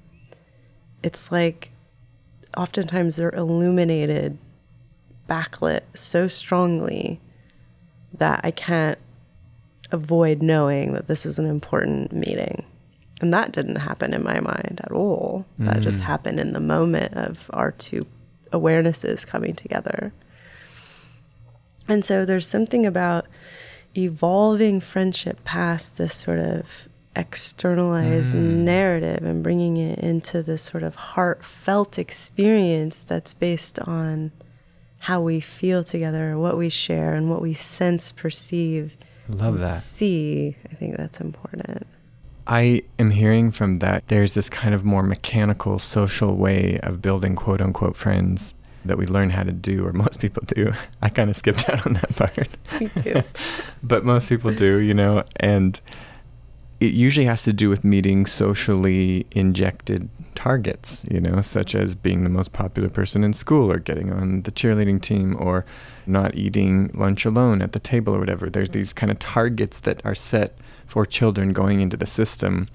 it's 1.04 1.32
like 1.32 1.72
oftentimes 2.56 3.16
they're 3.16 3.32
illuminated, 3.32 4.38
backlit 5.30 5.82
so 5.94 6.28
strongly 6.28 7.20
that 8.14 8.42
I 8.44 8.52
can't 8.52 9.00
avoid 9.92 10.42
knowing 10.42 10.94
that 10.94 11.08
this 11.08 11.26
is 11.26 11.38
an 11.40 11.46
important 11.46 12.12
meeting. 12.12 12.64
And 13.26 13.34
that 13.34 13.54
didn't 13.54 13.78
happen 13.78 14.14
in 14.14 14.22
my 14.22 14.40
mind 14.40 14.82
at 14.84 14.92
all. 14.92 15.48
Mm. 15.60 15.66
That 15.66 15.82
just 15.82 16.00
mm. 16.00 16.06
happened 16.06 16.40
in 16.40 16.54
the 16.54 16.60
moment 16.60 17.16
of 17.16 17.50
our 17.54 17.72
two 17.72 18.06
awarenesses 18.54 19.26
coming 19.26 19.56
together. 19.56 20.14
And 21.88 22.06
so 22.06 22.24
there's 22.24 22.46
something 22.46 22.86
about 22.86 23.26
evolving 23.98 24.80
friendship 24.80 25.44
past 25.44 25.98
this 25.98 26.14
sort 26.14 26.38
of 26.38 26.88
externalized 27.16 28.36
mm. 28.36 28.58
narrative 28.58 29.24
and 29.24 29.42
bringing 29.42 29.78
it 29.78 29.98
into 29.98 30.44
this 30.44 30.62
sort 30.62 30.84
of 30.84 30.94
heartfelt 30.94 31.98
experience 31.98 33.02
that's 33.02 33.34
based 33.34 33.80
on 33.80 34.34
how 35.00 35.20
we 35.20 35.40
feel 35.40 35.84
together, 35.84 36.38
what 36.38 36.58
we 36.58 36.70
share, 36.70 37.16
and 37.16 37.28
what 37.32 37.42
we 37.42 37.56
sense, 37.56 38.12
perceive, 38.12 38.96
love 39.28 39.58
that, 39.58 39.82
see. 39.82 40.56
I 40.72 40.76
think 40.76 40.96
that's 40.96 41.20
important. 41.20 41.88
I 42.48 42.84
am 43.00 43.12
hearing 43.12 43.52
from 43.52 43.80
that 43.80 44.08
there's 44.08 44.34
this 44.36 44.50
kind 44.50 44.76
of 44.76 44.84
more 44.84 45.04
mechanical 45.04 45.80
social 45.80 46.36
way 46.36 46.80
of 46.84 47.02
building 47.02 47.36
quote 47.36 47.62
unquote 47.62 47.98
friends 47.98 48.54
that 48.86 48.98
we 48.98 49.08
learn 49.08 49.32
how 49.32 49.44
to 49.44 49.52
do, 49.52 49.86
or 49.86 49.94
most 49.94 50.20
people 50.20 50.44
do. 50.46 50.72
I 51.02 51.10
kind 51.10 51.30
of 51.30 51.36
skipped 51.36 51.68
out 51.70 51.86
on 51.86 51.94
that 51.94 52.16
part. 52.16 52.50
Me 52.80 52.88
too. 52.88 53.24
but 53.84 54.06
most 54.06 54.30
people 54.30 54.54
do, 54.54 54.78
you 54.78 54.94
know, 54.94 55.24
and 55.38 55.80
it 56.80 56.94
usually 56.94 57.26
has 57.26 57.44
to 57.44 57.54
do 57.54 57.70
with 57.70 57.84
meeting 57.84 58.26
socially 58.26 59.26
injected 59.32 60.10
targets, 60.36 61.04
you 61.10 61.20
know, 61.20 61.42
such 61.42 61.74
as 61.74 61.96
being 61.96 62.24
the 62.24 62.30
most 62.30 62.52
popular 62.52 62.90
person 62.90 63.24
in 63.24 63.34
school 63.34 63.72
or 63.72 63.80
getting 63.80 64.12
on 64.12 64.42
the 64.44 64.52
cheerleading 64.52 65.02
team 65.02 65.36
or 65.40 65.66
not 66.06 66.36
eating 66.38 66.92
lunch 66.94 67.26
alone 67.26 67.62
at 67.62 67.72
the 67.72 67.80
table 67.80 68.14
or 68.14 68.20
whatever. 68.20 68.50
There's 68.50 68.70
these 68.70 68.94
kind 68.94 69.12
of 69.12 69.18
targets 69.20 69.80
that 69.82 70.02
are 70.06 70.14
set 70.14 70.58
for 70.86 71.06
children 71.06 71.54
going 71.54 71.82
into 71.82 71.98
the 71.98 72.06
system 72.06 72.68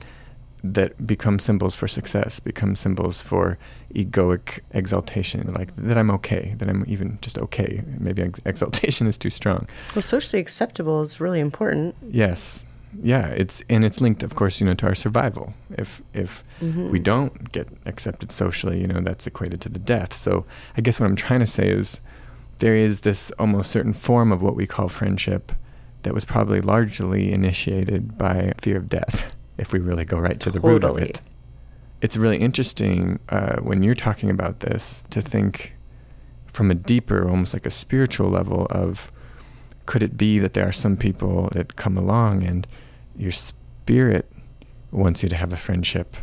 that 0.62 1.06
become 1.06 1.38
symbols 1.38 1.74
for 1.74 1.88
success, 1.88 2.38
become 2.38 2.76
symbols 2.76 3.22
for 3.22 3.58
egoic 3.94 4.60
exaltation, 4.72 5.52
like 5.54 5.74
that 5.76 5.96
I'm 5.96 6.10
okay, 6.12 6.54
that 6.58 6.68
I'm 6.68 6.84
even 6.86 7.18
just 7.22 7.38
okay. 7.38 7.82
Maybe 7.98 8.22
ex- 8.22 8.40
exaltation 8.44 9.06
is 9.06 9.16
too 9.16 9.30
strong. 9.30 9.68
Well, 9.94 10.02
socially 10.02 10.40
acceptable 10.40 11.02
is 11.02 11.20
really 11.20 11.40
important. 11.40 11.94
Yes. 12.10 12.64
Yeah, 13.02 13.28
it's 13.28 13.62
and 13.68 13.84
it's 13.84 14.00
linked, 14.00 14.22
of 14.24 14.34
course, 14.34 14.60
you 14.60 14.66
know, 14.66 14.74
to 14.74 14.86
our 14.86 14.96
survival. 14.96 15.54
If 15.78 16.02
if 16.12 16.42
mm-hmm. 16.60 16.90
we 16.90 16.98
don't 16.98 17.52
get 17.52 17.68
accepted 17.86 18.32
socially, 18.32 18.80
you 18.80 18.86
know, 18.88 19.00
that's 19.00 19.26
equated 19.28 19.60
to 19.62 19.68
the 19.68 19.78
death. 19.78 20.12
So 20.12 20.44
I 20.76 20.80
guess 20.80 20.98
what 20.98 21.06
I'm 21.06 21.16
trying 21.16 21.40
to 21.40 21.46
say 21.46 21.68
is 21.68 22.00
there 22.58 22.76
is 22.76 23.00
this 23.00 23.30
almost 23.38 23.70
certain 23.70 23.92
form 23.92 24.32
of 24.32 24.42
what 24.42 24.56
we 24.56 24.66
call 24.66 24.88
friendship 24.88 25.52
that 26.02 26.14
was 26.14 26.24
probably 26.24 26.60
largely 26.60 27.32
initiated 27.32 28.16
by 28.16 28.52
fear 28.60 28.76
of 28.76 28.88
death, 28.88 29.34
if 29.58 29.72
we 29.72 29.78
really 29.78 30.04
go 30.04 30.18
right 30.18 30.38
to 30.40 30.50
the 30.50 30.60
root 30.60 30.84
of 30.84 30.98
it. 30.98 31.20
It's 32.00 32.16
really 32.16 32.38
interesting 32.38 33.18
uh, 33.28 33.56
when 33.56 33.82
you're 33.82 33.94
talking 33.94 34.30
about 34.30 34.60
this 34.60 35.04
to 35.10 35.20
think 35.20 35.74
from 36.46 36.70
a 36.70 36.74
deeper, 36.74 37.28
almost 37.28 37.52
like 37.52 37.66
a 37.66 37.70
spiritual 37.70 38.30
level 38.30 38.66
of 38.70 39.12
could 39.86 40.02
it 40.02 40.16
be 40.16 40.38
that 40.38 40.54
there 40.54 40.66
are 40.66 40.72
some 40.72 40.96
people 40.96 41.48
that 41.52 41.76
come 41.76 41.96
along 41.96 42.44
and 42.44 42.66
your 43.16 43.32
spirit 43.32 44.30
wants 44.92 45.22
you 45.22 45.28
to 45.28 45.36
have 45.36 45.52
a 45.52 45.56
friendship 45.56 46.16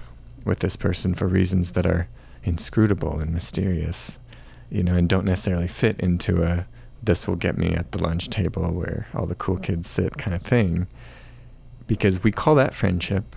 with 0.46 0.60
this 0.60 0.76
person 0.76 1.14
for 1.14 1.28
reasons 1.28 1.72
that 1.72 1.86
are 1.86 2.08
inscrutable 2.44 3.20
and 3.20 3.34
mysterious, 3.34 4.18
you 4.70 4.84
know, 4.84 4.96
and 4.96 5.10
don't 5.10 5.26
necessarily 5.26 5.68
fit 5.68 6.00
into 6.00 6.44
a 6.44 6.66
this 7.08 7.26
will 7.26 7.38
get 7.38 7.58
me 7.58 7.70
at 7.74 7.92
the 7.94 7.98
lunch 7.98 8.30
table 8.30 8.70
where 8.70 9.08
all 9.16 9.26
the 9.26 9.34
cool 9.34 9.58
kids 9.58 9.90
sit 9.90 10.18
kind 10.18 10.36
of 10.36 10.44
thing. 10.44 10.86
Because 11.88 12.22
we 12.22 12.32
call 12.32 12.54
that 12.56 12.76
friendship 12.76 13.36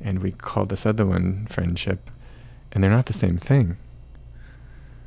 and 0.00 0.20
we 0.20 0.30
call 0.30 0.66
this 0.66 0.84
other 0.84 1.06
one 1.06 1.46
friendship, 1.46 2.10
and 2.70 2.84
they're 2.84 2.90
not 2.90 3.06
the 3.06 3.14
same 3.14 3.38
thing. 3.38 3.78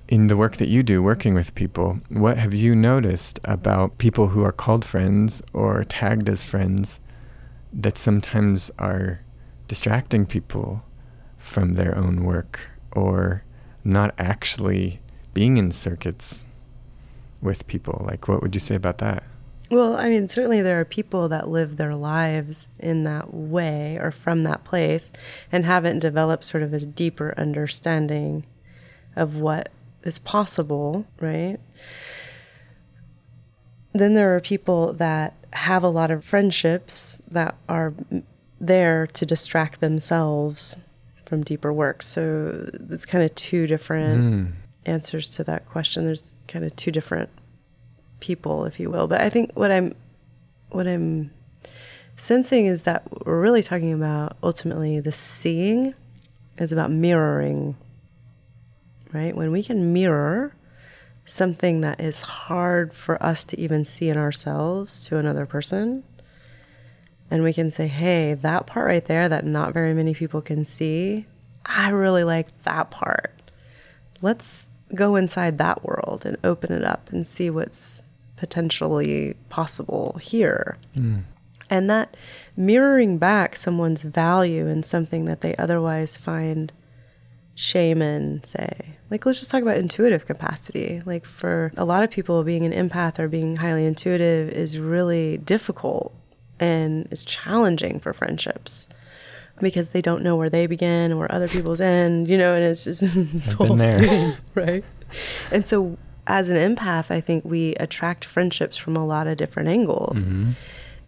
In 0.08 0.26
the 0.26 0.36
work 0.36 0.58
that 0.58 0.70
you 0.70 0.82
do, 0.82 1.04
working 1.04 1.36
with 1.36 1.54
people, 1.54 2.00
what 2.10 2.40
have 2.40 2.56
you 2.56 2.76
noticed 2.76 3.40
about 3.44 4.00
people 4.00 4.30
who 4.30 4.44
are 4.44 4.52
called 4.52 4.84
friends 4.84 5.44
or 5.54 5.84
tagged 5.84 6.28
as 6.28 6.44
friends 6.44 7.00
that 7.72 8.00
sometimes 8.00 8.72
are 8.80 9.22
distracting 9.68 10.26
people 10.26 10.82
from 11.38 11.76
their 11.76 11.96
own 11.96 12.24
work 12.24 12.60
or 12.92 13.44
not 13.84 14.16
actually 14.18 15.00
being 15.36 15.58
in 15.58 15.72
circuits 15.72 16.44
with 17.42 17.68
people? 17.68 18.06
Like, 18.08 18.28
what 18.28 18.42
would 18.42 18.56
you 18.56 18.60
say 18.60 18.76
about 18.76 19.00
that? 19.00 19.24
Well, 19.72 19.96
I 19.96 20.10
mean, 20.10 20.28
certainly 20.28 20.62
there 20.62 20.80
are 20.80 20.86
people 20.86 21.30
that 21.30 21.48
live 21.48 21.78
their 21.78 21.96
lives 21.96 22.70
in 22.80 23.04
that 23.04 23.34
way 23.34 23.98
or 24.02 24.10
from 24.10 24.44
that 24.44 24.64
place 24.64 25.12
and 25.52 25.66
haven't 25.66 26.00
developed 26.00 26.44
sort 26.44 26.64
of 26.64 26.74
a 26.74 26.80
deeper 26.80 27.36
understanding 27.38 28.46
of 29.16 29.36
what 29.36 29.70
is 30.04 30.18
possible, 30.18 31.06
right? 31.20 31.60
Then 33.94 34.16
there 34.16 34.36
are 34.36 34.40
people 34.40 34.94
that 34.94 35.36
have 35.54 35.84
a 35.84 35.90
lot 35.90 36.10
of 36.10 36.26
friendships 36.26 37.20
that 37.30 37.56
are 37.68 37.94
there 38.60 39.06
to 39.08 39.26
distract 39.26 39.82
themselves 39.82 40.78
from 41.26 41.44
deeper 41.44 41.72
work. 41.72 42.02
So 42.02 42.70
it's 42.90 43.06
kind 43.06 43.24
of 43.24 43.34
two 43.36 43.68
different 43.68 44.22
mm. 44.22 44.52
Answers 44.90 45.30
to 45.30 45.44
that 45.46 45.68
question. 45.70 46.06
There's 46.06 46.36
kind 46.48 46.66
of 46.66 46.76
two 46.76 46.92
different 46.92 47.30
people, 48.20 48.66
if 48.66 48.80
you 48.80 48.90
will. 48.90 49.08
But 49.08 49.22
I 49.22 49.30
think 49.30 49.52
what 49.54 49.72
I'm 49.72 49.96
what 50.70 50.88
I'm 50.88 51.32
sensing 52.18 52.66
is 52.66 52.84
that 52.84 53.04
we're 53.26 53.40
really 53.40 53.64
talking 53.64 53.94
about 53.94 54.38
ultimately 54.44 55.00
the 55.00 55.12
seeing 55.12 55.94
is 56.58 56.72
about 56.72 56.92
mirroring. 56.92 57.76
Right? 59.12 59.36
When 59.36 59.52
we 59.52 59.64
can 59.64 59.94
mirror 59.94 60.54
something 61.26 61.82
that 61.82 62.00
is 62.00 62.22
hard 62.22 62.94
for 62.94 63.22
us 63.24 63.46
to 63.46 63.60
even 63.60 63.86
see 63.86 64.10
in 64.10 64.18
ourselves 64.18 65.06
to 65.06 65.18
another 65.18 65.46
person, 65.46 66.04
and 67.32 67.44
we 67.44 67.54
can 67.54 67.72
say, 67.72 67.88
hey, 67.88 68.34
that 68.34 68.66
part 68.68 68.88
right 68.88 69.06
there 69.06 69.30
that 69.30 69.46
not 69.46 69.74
very 69.74 69.94
many 69.94 70.14
people 70.14 70.42
can 70.42 70.66
see, 70.66 71.26
I 71.66 71.90
really 71.90 72.24
like 72.24 72.64
that 72.64 72.90
part. 72.90 73.52
Let's 74.22 74.66
go 74.94 75.16
inside 75.16 75.58
that 75.58 75.84
world 75.84 76.26
and 76.26 76.38
open 76.44 76.72
it 76.72 76.84
up 76.84 77.10
and 77.12 77.28
see 77.28 77.50
what's 77.50 78.04
potentially 78.36 79.36
possible 79.50 80.18
here. 80.22 80.78
Mm. 80.96 81.24
And 81.70 81.90
that 81.90 82.16
mirroring 82.58 83.18
back 83.18 83.56
someone's 83.56 84.04
value 84.04 84.68
in 84.68 84.82
something 84.84 85.26
that 85.26 85.42
they 85.42 85.56
otherwise 85.58 86.18
find 86.18 86.72
shame 87.54 88.02
in, 88.02 88.44
say. 88.44 88.96
Like, 89.12 89.26
let's 89.26 89.40
just 89.40 89.52
talk 89.52 89.62
about 89.62 89.78
intuitive 89.78 90.26
capacity. 90.26 91.02
Like, 91.06 91.26
for 91.26 91.72
a 91.76 91.86
lot 91.86 92.04
of 92.04 92.10
people, 92.10 92.44
being 92.44 92.66
an 92.66 92.90
empath 92.90 93.20
or 93.20 93.28
being 93.28 93.58
highly 93.58 93.86
intuitive 93.86 94.50
is 94.50 94.80
really 94.80 95.38
difficult 95.38 96.14
and 96.60 97.08
is 97.12 97.24
challenging 97.24 98.00
for 98.00 98.14
friendships 98.14 98.88
because 99.60 99.92
they 99.92 100.02
don't 100.02 100.24
know 100.24 100.36
where 100.36 100.50
they 100.50 100.68
begin 100.68 101.12
or 101.12 101.18
where 101.18 101.32
other 101.32 101.48
people's 101.48 101.82
end, 101.82 102.30
you 102.30 102.38
know, 102.38 102.54
and 102.54 102.64
it's 102.64 102.86
just 102.86 103.02
this 103.02 103.52
whole 103.52 103.76
there. 103.76 103.96
Thing, 103.96 104.38
right? 104.56 104.84
And 105.52 105.66
so 105.66 105.98
as 106.28 106.50
an 106.50 106.58
empath, 106.58 107.12
I 107.12 107.22
think 107.22 107.44
we 107.46 107.76
attract 107.76 108.26
friendships 108.26 108.78
from 108.78 108.96
a 108.96 109.06
lot 109.06 109.28
of 109.28 109.38
different 109.38 109.70
angles. 109.70 110.34
Mm-hmm. 110.34 110.52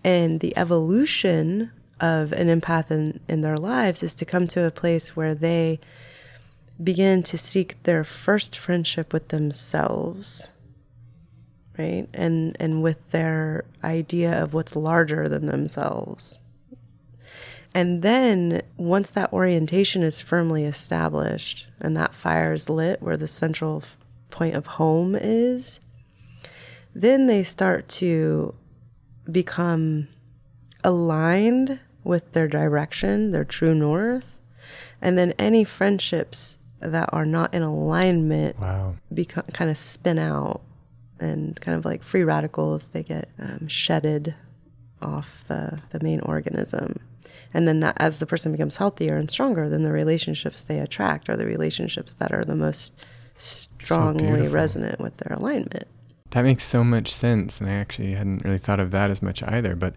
And 0.04 0.40
the 0.40 0.58
evolution 0.58 1.72
of 2.00 2.34
an 2.34 2.48
empath 2.48 2.90
in, 2.90 3.20
in 3.28 3.42
their 3.42 3.58
lives 3.58 4.02
is 4.02 4.16
to 4.16 4.26
come 4.26 4.48
to 4.48 4.66
a 4.66 4.72
place 4.72 5.16
where 5.16 5.36
they 5.36 5.80
begin 6.84 7.22
to 7.22 7.38
seek 7.38 7.82
their 7.84 8.04
first 8.04 8.58
friendship 8.58 9.14
with 9.14 9.28
themselves 9.28 10.52
right 11.78 12.08
and 12.14 12.58
and 12.60 12.84
with 12.84 13.12
their 13.12 13.64
idea 13.84 14.42
of 14.42 14.54
what's 14.54 14.76
larger 14.76 15.30
than 15.30 15.46
themselves 15.46 16.41
and 17.74 18.02
then 18.02 18.62
once 18.78 19.12
that 19.12 19.32
orientation 19.32 20.04
is 20.04 20.20
firmly 20.20 20.66
established 20.66 21.68
and 21.80 21.96
that 21.96 22.14
fire 22.14 22.54
is 22.54 22.70
lit 22.70 23.02
where 23.02 23.18
the 23.18 23.28
central 23.28 23.84
point 24.30 24.56
of 24.56 24.66
home 24.66 25.16
is, 25.16 25.80
then 26.94 27.28
they 27.28 27.44
start 27.44 27.88
to 27.88 28.54
become 29.32 30.10
aligned 30.84 31.80
with 32.04 32.34
their 32.34 32.48
direction, 32.48 33.32
their 33.32 33.46
true 33.46 33.74
north. 33.74 34.36
And 35.02 35.18
then 35.18 35.34
any 35.40 35.64
friendships 35.64 36.58
that 36.80 37.10
are 37.14 37.26
not 37.26 37.54
in 37.54 37.62
alignment 37.62 38.60
wow. 38.60 38.96
become 39.14 39.46
kind 39.54 39.70
of 39.70 39.78
spin 39.78 40.20
out 40.20 40.62
and 41.20 41.60
kind 41.62 41.78
of 41.78 41.86
like 41.86 42.04
free 42.04 42.24
radicals, 42.24 42.90
they 42.90 43.04
get 43.04 43.30
um, 43.40 43.68
shedded 43.68 44.36
off 45.02 45.44
the, 45.48 45.80
the 45.92 46.00
main 46.04 46.20
organism. 46.22 47.00
And 47.54 47.68
then 47.68 47.80
that 47.82 47.96
as 47.98 48.20
the 48.20 48.26
person 48.26 48.52
becomes 48.52 48.78
healthier 48.78 49.18
and 49.18 49.30
stronger, 49.30 49.70
then 49.70 49.84
the 49.84 49.92
relationships 49.92 50.64
they 50.64 50.80
attract 50.80 51.30
are 51.30 51.38
the 51.38 51.46
relationships 51.46 52.14
that 52.16 52.32
are 52.32 52.44
the 52.44 52.56
most 52.56 52.96
strongly 53.38 54.48
so 54.48 54.54
resonant 54.54 55.00
with 55.00 55.18
their 55.18 55.38
alignment. 55.38 55.88
That 56.32 56.44
makes 56.44 56.64
so 56.64 56.84
much 56.84 57.14
sense. 57.14 57.60
And 57.60 57.70
I 57.70 57.74
actually 57.74 58.14
hadn't 58.14 58.44
really 58.44 58.58
thought 58.58 58.80
of 58.80 58.92
that 58.92 59.10
as 59.12 59.22
much 59.22 59.44
either. 59.44 59.76
But 59.76 59.96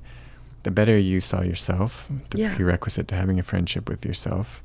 the 0.65 0.71
better 0.71 0.99
you 0.99 1.21
saw 1.21 1.43
yourself, 1.43 2.09
the 2.31 2.39
yeah. 2.39 2.55
prerequisite 2.57 3.07
to 3.09 3.15
having 3.15 3.39
a 3.39 3.43
friendship 3.43 3.89
with 3.89 4.05
yourself, 4.05 4.63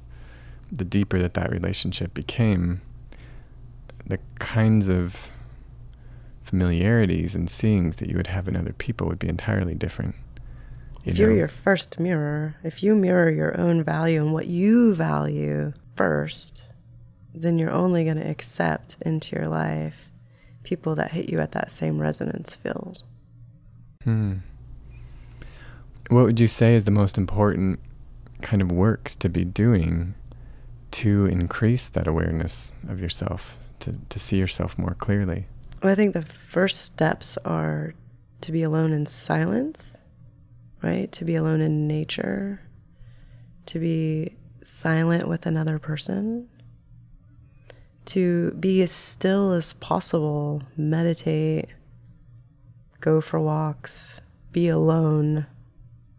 the 0.71 0.85
deeper 0.85 1.19
that 1.19 1.33
that 1.35 1.51
relationship 1.51 2.13
became, 2.13 2.81
the 4.05 4.19
kinds 4.39 4.87
of 4.87 5.29
familiarities 6.41 7.35
and 7.35 7.49
seeings 7.49 7.97
that 7.97 8.09
you 8.09 8.17
would 8.17 8.27
have 8.27 8.47
in 8.47 8.55
other 8.55 8.73
people 8.73 9.07
would 9.07 9.19
be 9.19 9.27
entirely 9.27 9.75
different. 9.75 10.15
You 11.03 11.11
if 11.11 11.17
know? 11.17 11.25
you're 11.25 11.35
your 11.35 11.47
first 11.47 11.99
mirror, 11.99 12.55
if 12.63 12.83
you 12.83 12.95
mirror 12.95 13.29
your 13.29 13.59
own 13.59 13.83
value 13.83 14.21
and 14.21 14.33
what 14.33 14.47
you 14.47 14.93
value 14.95 15.73
first, 15.95 16.63
then 17.33 17.57
you're 17.57 17.71
only 17.71 18.03
going 18.03 18.17
to 18.17 18.29
accept 18.29 18.97
into 19.01 19.35
your 19.35 19.45
life 19.45 20.09
people 20.63 20.95
that 20.95 21.11
hit 21.11 21.29
you 21.29 21.39
at 21.39 21.53
that 21.53 21.71
same 21.71 21.99
resonance 21.99 22.55
field. 22.55 23.03
Hmm. 24.03 24.33
What 26.09 26.25
would 26.25 26.39
you 26.39 26.47
say 26.47 26.75
is 26.75 26.83
the 26.83 26.91
most 26.91 27.17
important 27.17 27.79
kind 28.41 28.61
of 28.61 28.71
work 28.71 29.13
to 29.19 29.29
be 29.29 29.43
doing 29.43 30.15
to 30.91 31.25
increase 31.25 31.87
that 31.89 32.07
awareness 32.07 32.71
of 32.87 32.99
yourself, 32.99 33.59
to, 33.79 33.95
to 34.09 34.19
see 34.19 34.37
yourself 34.37 34.77
more 34.77 34.95
clearly? 34.95 35.47
Well, 35.81 35.91
I 35.91 35.95
think 35.95 36.13
the 36.13 36.23
first 36.23 36.81
steps 36.81 37.37
are 37.45 37.93
to 38.41 38.51
be 38.51 38.63
alone 38.63 38.91
in 38.91 39.05
silence, 39.05 39.97
right? 40.81 41.11
To 41.11 41.25
be 41.25 41.35
alone 41.35 41.61
in 41.61 41.87
nature, 41.87 42.61
to 43.67 43.79
be 43.79 44.35
silent 44.63 45.27
with 45.27 45.45
another 45.45 45.79
person, 45.79 46.49
to 48.05 48.51
be 48.51 48.81
as 48.81 48.91
still 48.91 49.51
as 49.51 49.73
possible, 49.73 50.63
meditate, 50.75 51.67
go 52.99 53.21
for 53.21 53.39
walks, 53.39 54.19
be 54.51 54.67
alone. 54.67 55.45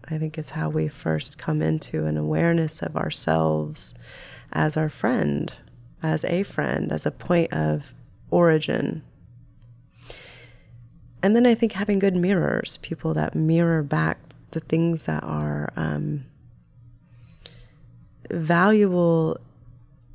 I 0.08 0.18
think 0.18 0.38
it's 0.38 0.50
how 0.50 0.68
we 0.68 0.88
first 0.88 1.38
come 1.38 1.62
into 1.62 2.06
an 2.06 2.16
awareness 2.16 2.82
of 2.82 2.96
ourselves 2.96 3.94
as 4.52 4.76
our 4.76 4.88
friend, 4.88 5.52
as 6.02 6.24
a 6.24 6.42
friend, 6.42 6.92
as 6.92 7.06
a 7.06 7.10
point 7.10 7.52
of 7.52 7.92
origin. 8.30 9.02
And 11.22 11.36
then 11.36 11.46
I 11.46 11.54
think 11.54 11.72
having 11.72 11.98
good 11.98 12.16
mirrors, 12.16 12.78
people 12.78 13.14
that 13.14 13.34
mirror 13.34 13.82
back 13.82 14.18
the 14.52 14.60
things 14.60 15.06
that 15.06 15.22
are 15.22 15.72
um, 15.76 16.24
valuable 18.30 19.38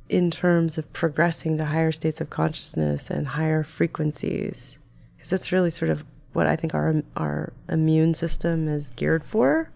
in 0.08 0.30
terms 0.30 0.78
of 0.78 0.92
progressing 0.92 1.58
to 1.58 1.64
higher 1.64 1.92
states 1.92 2.20
of 2.20 2.30
consciousness 2.30 3.10
and 3.10 3.28
higher 3.28 3.62
frequencies 3.62 4.78
because 5.16 5.30
that's 5.30 5.50
really 5.50 5.70
sort 5.70 5.90
of 5.90 6.04
what 6.32 6.46
I 6.46 6.54
think 6.54 6.74
our 6.74 7.02
our 7.16 7.52
immune 7.68 8.14
system 8.14 8.68
is 8.68 8.90
geared 8.90 9.24
for. 9.24 9.70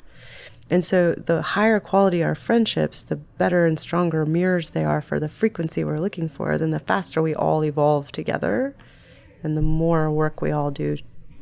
And 0.69 0.85
so 0.85 1.15
the 1.15 1.43
higher 1.43 1.81
quality 1.81 2.23
our 2.23 2.37
friendships, 2.37 3.03
the 3.03 3.17
better 3.17 3.67
and 3.67 3.77
stronger 3.77 4.25
mirrors 4.25 4.71
they 4.71 4.85
are 4.85 5.03
for 5.03 5.19
the 5.19 5.29
frequency 5.29 5.83
we're 5.83 5.99
looking 5.99 6.29
for, 6.29 6.57
then 6.57 6.71
the 6.71 6.79
faster 6.79 7.21
we 7.21 7.35
all 7.35 7.65
evolve 7.65 8.13
together 8.13 8.77
and 9.43 9.57
the 9.57 9.63
more 9.63 10.09
work 10.11 10.41
we 10.41 10.53
all 10.53 10.71
do 10.71 10.97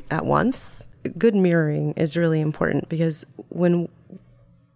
at 0.09 0.25
once. 0.25 0.87
Good 1.17 1.35
mirroring 1.35 1.93
is 1.93 2.17
really 2.17 2.41
important 2.41 2.89
because 2.89 3.25
when 3.49 3.87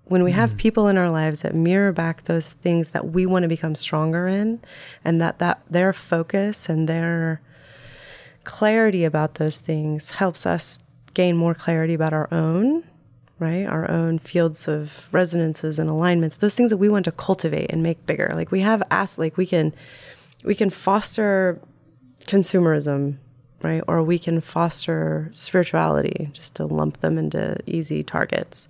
when 0.05 0.23
we 0.23 0.31
have 0.31 0.49
mm-hmm. 0.49 0.57
people 0.57 0.87
in 0.87 0.97
our 0.97 1.09
lives 1.09 1.41
that 1.41 1.55
mirror 1.55 1.91
back 1.91 2.25
those 2.25 2.51
things 2.51 2.91
that 2.91 3.09
we 3.09 3.25
want 3.25 3.43
to 3.43 3.49
become 3.49 3.73
stronger 3.73 4.27
in 4.27 4.61
and 5.03 5.21
that 5.21 5.39
that 5.39 5.61
their 5.69 5.93
focus 5.93 6.69
and 6.69 6.87
their 6.87 7.41
clarity 8.43 9.05
about 9.05 9.35
those 9.35 9.59
things 9.59 10.11
helps 10.11 10.45
us 10.45 10.79
gain 11.13 11.37
more 11.37 11.53
clarity 11.53 11.93
about 11.93 12.13
our 12.13 12.27
own 12.33 12.83
right? 13.39 13.65
Our 13.65 13.89
own 13.91 14.19
fields 14.19 14.67
of 14.67 15.09
resonances 15.11 15.77
and 15.77 15.89
alignments 15.89 16.37
those 16.37 16.55
things 16.55 16.69
that 16.69 16.77
we 16.77 16.89
want 16.89 17.05
to 17.05 17.11
cultivate 17.11 17.71
and 17.71 17.83
make 17.83 18.05
bigger. 18.05 18.31
Like 18.33 18.51
we 18.51 18.61
have 18.61 18.81
asked 18.89 19.19
like 19.19 19.37
we 19.37 19.45
can 19.45 19.73
we 20.43 20.55
can 20.55 20.69
foster 20.69 21.59
consumerism 22.21 23.17
right? 23.63 23.81
Or 23.87 24.03
we 24.03 24.19
can 24.19 24.41
foster 24.41 25.29
spirituality 25.31 26.29
just 26.33 26.55
to 26.55 26.65
lump 26.65 26.99
them 26.99 27.17
into 27.17 27.57
easy 27.65 28.03
targets. 28.03 28.67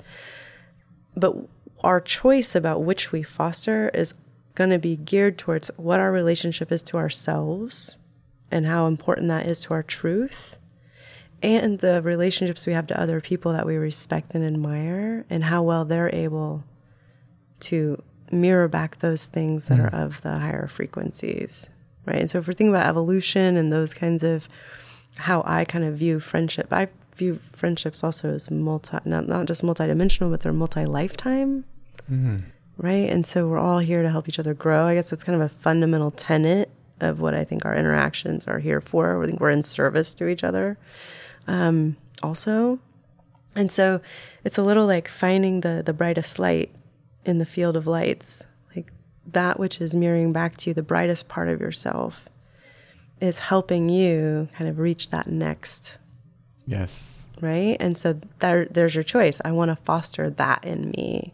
But 1.15 1.36
our 1.84 1.99
choice 1.99 2.56
about 2.56 2.84
which 2.84 3.12
we 3.12 3.23
foster 3.23 3.89
is 3.89 4.13
going 4.56 4.69
to 4.69 4.79
be 4.79 4.95
geared 4.95 5.38
towards 5.38 5.71
what 5.77 5.99
our 5.99 6.12
relationship 6.12 6.71
is 6.71 6.84
to 6.84 6.97
ourselves 6.97 7.97
and 8.51 8.65
how 8.65 8.88
important 8.88 9.27
that 9.29 9.49
is 9.49 9.60
to 9.62 9.73
our 9.73 9.84
truth 9.84 10.58
and 11.41 11.79
the 11.79 12.01
relationships 12.01 12.65
we 12.65 12.73
have 12.73 12.88
to 12.88 12.99
other 12.99 13.19
people 13.19 13.51
that 13.51 13.65
we 13.65 13.75
respect 13.75 14.34
and 14.34 14.45
admire 14.45 15.25
and 15.29 15.43
how 15.43 15.62
well 15.62 15.84
they're 15.84 16.13
able 16.15 16.63
to 17.60 18.01
mirror 18.32 18.67
back 18.67 18.99
those 18.99 19.25
things 19.25 19.67
that 19.67 19.77
mm. 19.77 19.84
are 19.84 19.95
of 19.95 20.21
the 20.21 20.39
higher 20.39 20.67
frequencies 20.67 21.69
right? 22.06 22.20
And 22.20 22.30
so 22.30 22.39
if 22.39 22.48
we're 22.48 22.54
thinking 22.54 22.76
about 22.76 22.88
evolution 22.88 23.58
and 23.58 23.72
those 23.72 23.94
kinds 23.94 24.24
of 24.24 24.48
how 25.16 25.44
i 25.46 25.63
kind 25.63 25.86
of 25.86 25.96
view 25.96 26.20
friendship 26.20 26.68
i 26.72 26.88
view 27.16 27.39
friendships 27.52 28.04
also 28.04 28.34
as 28.34 28.50
multi 28.50 28.98
not, 29.06 29.28
not 29.28 29.46
just 29.46 29.62
multidimensional 29.62 30.32
but 30.32 30.42
they're 30.42 30.52
multi-lifetime 30.52 31.63
mm-hmm. 32.12 32.38
right? 32.78 33.10
And 33.10 33.26
so 33.26 33.48
we're 33.48 33.60
all 33.60 33.80
here 33.80 34.02
to 34.02 34.10
help 34.10 34.28
each 34.28 34.39
other 34.39 34.54
grow. 34.54 34.88
I 34.88 34.96
guess 34.96 35.10
that's 35.10 35.24
kind 35.24 35.36
of 35.36 35.42
a 35.42 35.54
fundamental 35.54 36.12
tenet 36.12 36.70
of 37.02 37.20
what 37.20 37.34
i 37.34 37.44
think 37.44 37.66
our 37.66 37.76
interactions 37.76 38.46
are 38.46 38.60
here 38.60 38.80
for. 38.80 39.22
I 39.22 39.28
think 39.28 39.39
we're 39.39 39.50
in 39.50 39.63
service 39.63 40.13
to 40.16 40.28
each 40.28 40.44
other 40.44 40.78
um, 41.48 41.98
also. 42.22 42.80
And 43.56 43.72
so 43.72 44.02
it's 44.44 44.58
a 44.58 44.63
little 44.63 44.86
like 44.88 45.08
finding 45.08 45.62
the 45.62 45.84
the 45.86 45.94
brightest 45.94 46.39
light 46.39 46.74
in 47.26 47.38
the 47.38 47.46
field 47.46 47.76
of 47.76 47.88
lights 47.88 48.44
that 49.25 49.59
which 49.59 49.79
is 49.79 49.95
mirroring 49.95 50.33
back 50.33 50.57
to 50.57 50.69
you 50.69 50.73
the 50.73 50.83
brightest 50.83 51.27
part 51.27 51.49
of 51.49 51.62
yourself 51.62 52.25
is 53.21 53.39
helping 53.39 53.89
you 53.89 54.49
kind 54.53 54.69
of 54.69 54.79
reach 54.79 55.09
that 55.09 55.27
next 55.27 55.97
Yes. 56.65 57.25
Right? 57.41 57.77
And 57.79 57.97
so 57.97 58.19
there, 58.39 58.65
there's 58.65 58.95
your 58.95 59.03
choice. 59.03 59.41
I 59.43 59.51
want 59.51 59.69
to 59.69 59.75
foster 59.75 60.29
that 60.29 60.63
in 60.63 60.91
me. 60.91 61.33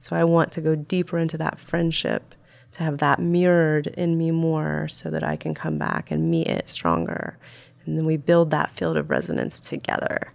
So 0.00 0.14
I 0.14 0.24
want 0.24 0.52
to 0.52 0.60
go 0.60 0.74
deeper 0.74 1.18
into 1.18 1.38
that 1.38 1.58
friendship, 1.58 2.34
to 2.72 2.82
have 2.82 2.98
that 2.98 3.18
mirrored 3.18 3.86
in 3.86 4.18
me 4.18 4.30
more 4.30 4.88
so 4.88 5.10
that 5.10 5.24
I 5.24 5.36
can 5.36 5.54
come 5.54 5.78
back 5.78 6.10
and 6.10 6.30
meet 6.30 6.48
it 6.48 6.68
stronger. 6.68 7.38
And 7.84 7.96
then 7.96 8.04
we 8.04 8.18
build 8.18 8.50
that 8.50 8.70
field 8.70 8.98
of 8.98 9.08
resonance 9.08 9.58
together. 9.58 10.32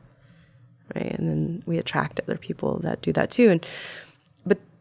Right? 0.96 1.12
And 1.12 1.30
then 1.30 1.64
we 1.68 1.78
attract 1.78 2.20
other 2.22 2.38
people 2.38 2.80
that 2.80 3.02
do 3.02 3.14
that 3.14 3.30
too. 3.30 3.52
And 3.52 3.66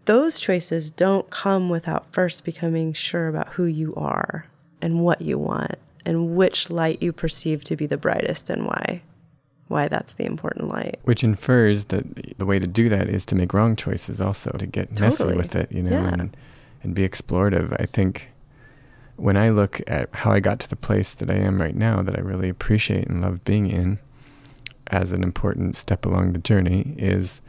those 0.05 0.38
choices 0.38 0.91
don't 0.91 1.31
come 1.31 1.69
without 1.69 2.12
first 2.12 2.45
becoming 2.45 2.93
sure 2.93 3.29
about 3.29 3.51
who 3.51 3.65
you 3.65 3.95
are 3.95 4.47
and 4.81 5.05
what 5.05 5.23
you 5.23 5.38
want 5.38 5.77
and 6.05 6.35
which 6.37 6.71
light 6.71 7.01
you 7.03 7.12
perceive 7.12 7.62
to 7.65 7.77
be 7.77 7.87
the 7.87 7.97
brightest 7.97 8.51
and 8.51 8.67
why 8.67 9.03
why 9.73 9.88
that's 9.88 10.12
the 10.15 10.27
important 10.27 10.69
light. 10.69 11.01
Which 11.05 11.25
infers 11.25 11.85
that 11.87 12.38
the 12.38 12.47
way 12.47 12.59
to 12.59 12.67
do 12.67 12.88
that 12.91 13.09
is 13.09 13.25
to 13.27 13.35
make 13.35 13.55
wrong 13.55 13.75
choices 13.75 14.21
also, 14.21 14.51
to 14.53 14.67
get 14.67 14.95
totally. 14.95 15.35
messy 15.35 15.37
with 15.38 15.57
it, 15.57 15.73
you 15.73 15.83
know, 15.83 15.91
yeah. 15.91 16.09
and, 16.12 16.37
and 16.83 16.95
be 16.95 17.09
explorative. 17.09 17.75
I 17.81 17.87
think 17.87 18.29
when 19.17 19.37
I 19.37 19.49
look 19.49 19.81
at 19.87 20.15
how 20.15 20.31
I 20.31 20.41
got 20.41 20.61
to 20.61 20.69
the 20.69 20.77
place 20.77 21.15
that 21.15 21.31
I 21.31 21.37
am 21.37 21.61
right 21.61 21.75
now, 21.75 22.03
that 22.03 22.17
I 22.17 22.21
really 22.21 22.51
appreciate 22.51 23.09
and 23.09 23.23
love 23.23 23.45
being 23.45 23.71
in 23.71 23.99
as 24.88 25.12
an 25.12 25.23
important 25.23 25.75
step 25.75 26.05
along 26.05 26.35
the 26.35 26.38
journey, 26.38 26.95
is 26.99 27.41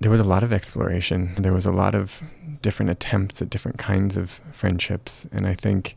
there 0.00 0.10
was 0.10 0.20
a 0.20 0.24
lot 0.24 0.42
of 0.42 0.52
exploration. 0.52 1.34
There 1.38 1.52
was 1.52 1.66
a 1.66 1.72
lot 1.72 1.94
of 1.94 2.22
different 2.62 2.90
attempts 2.90 3.40
at 3.40 3.50
different 3.50 3.78
kinds 3.78 4.16
of 4.16 4.40
friendships. 4.52 5.26
And 5.32 5.46
I 5.46 5.54
think 5.54 5.96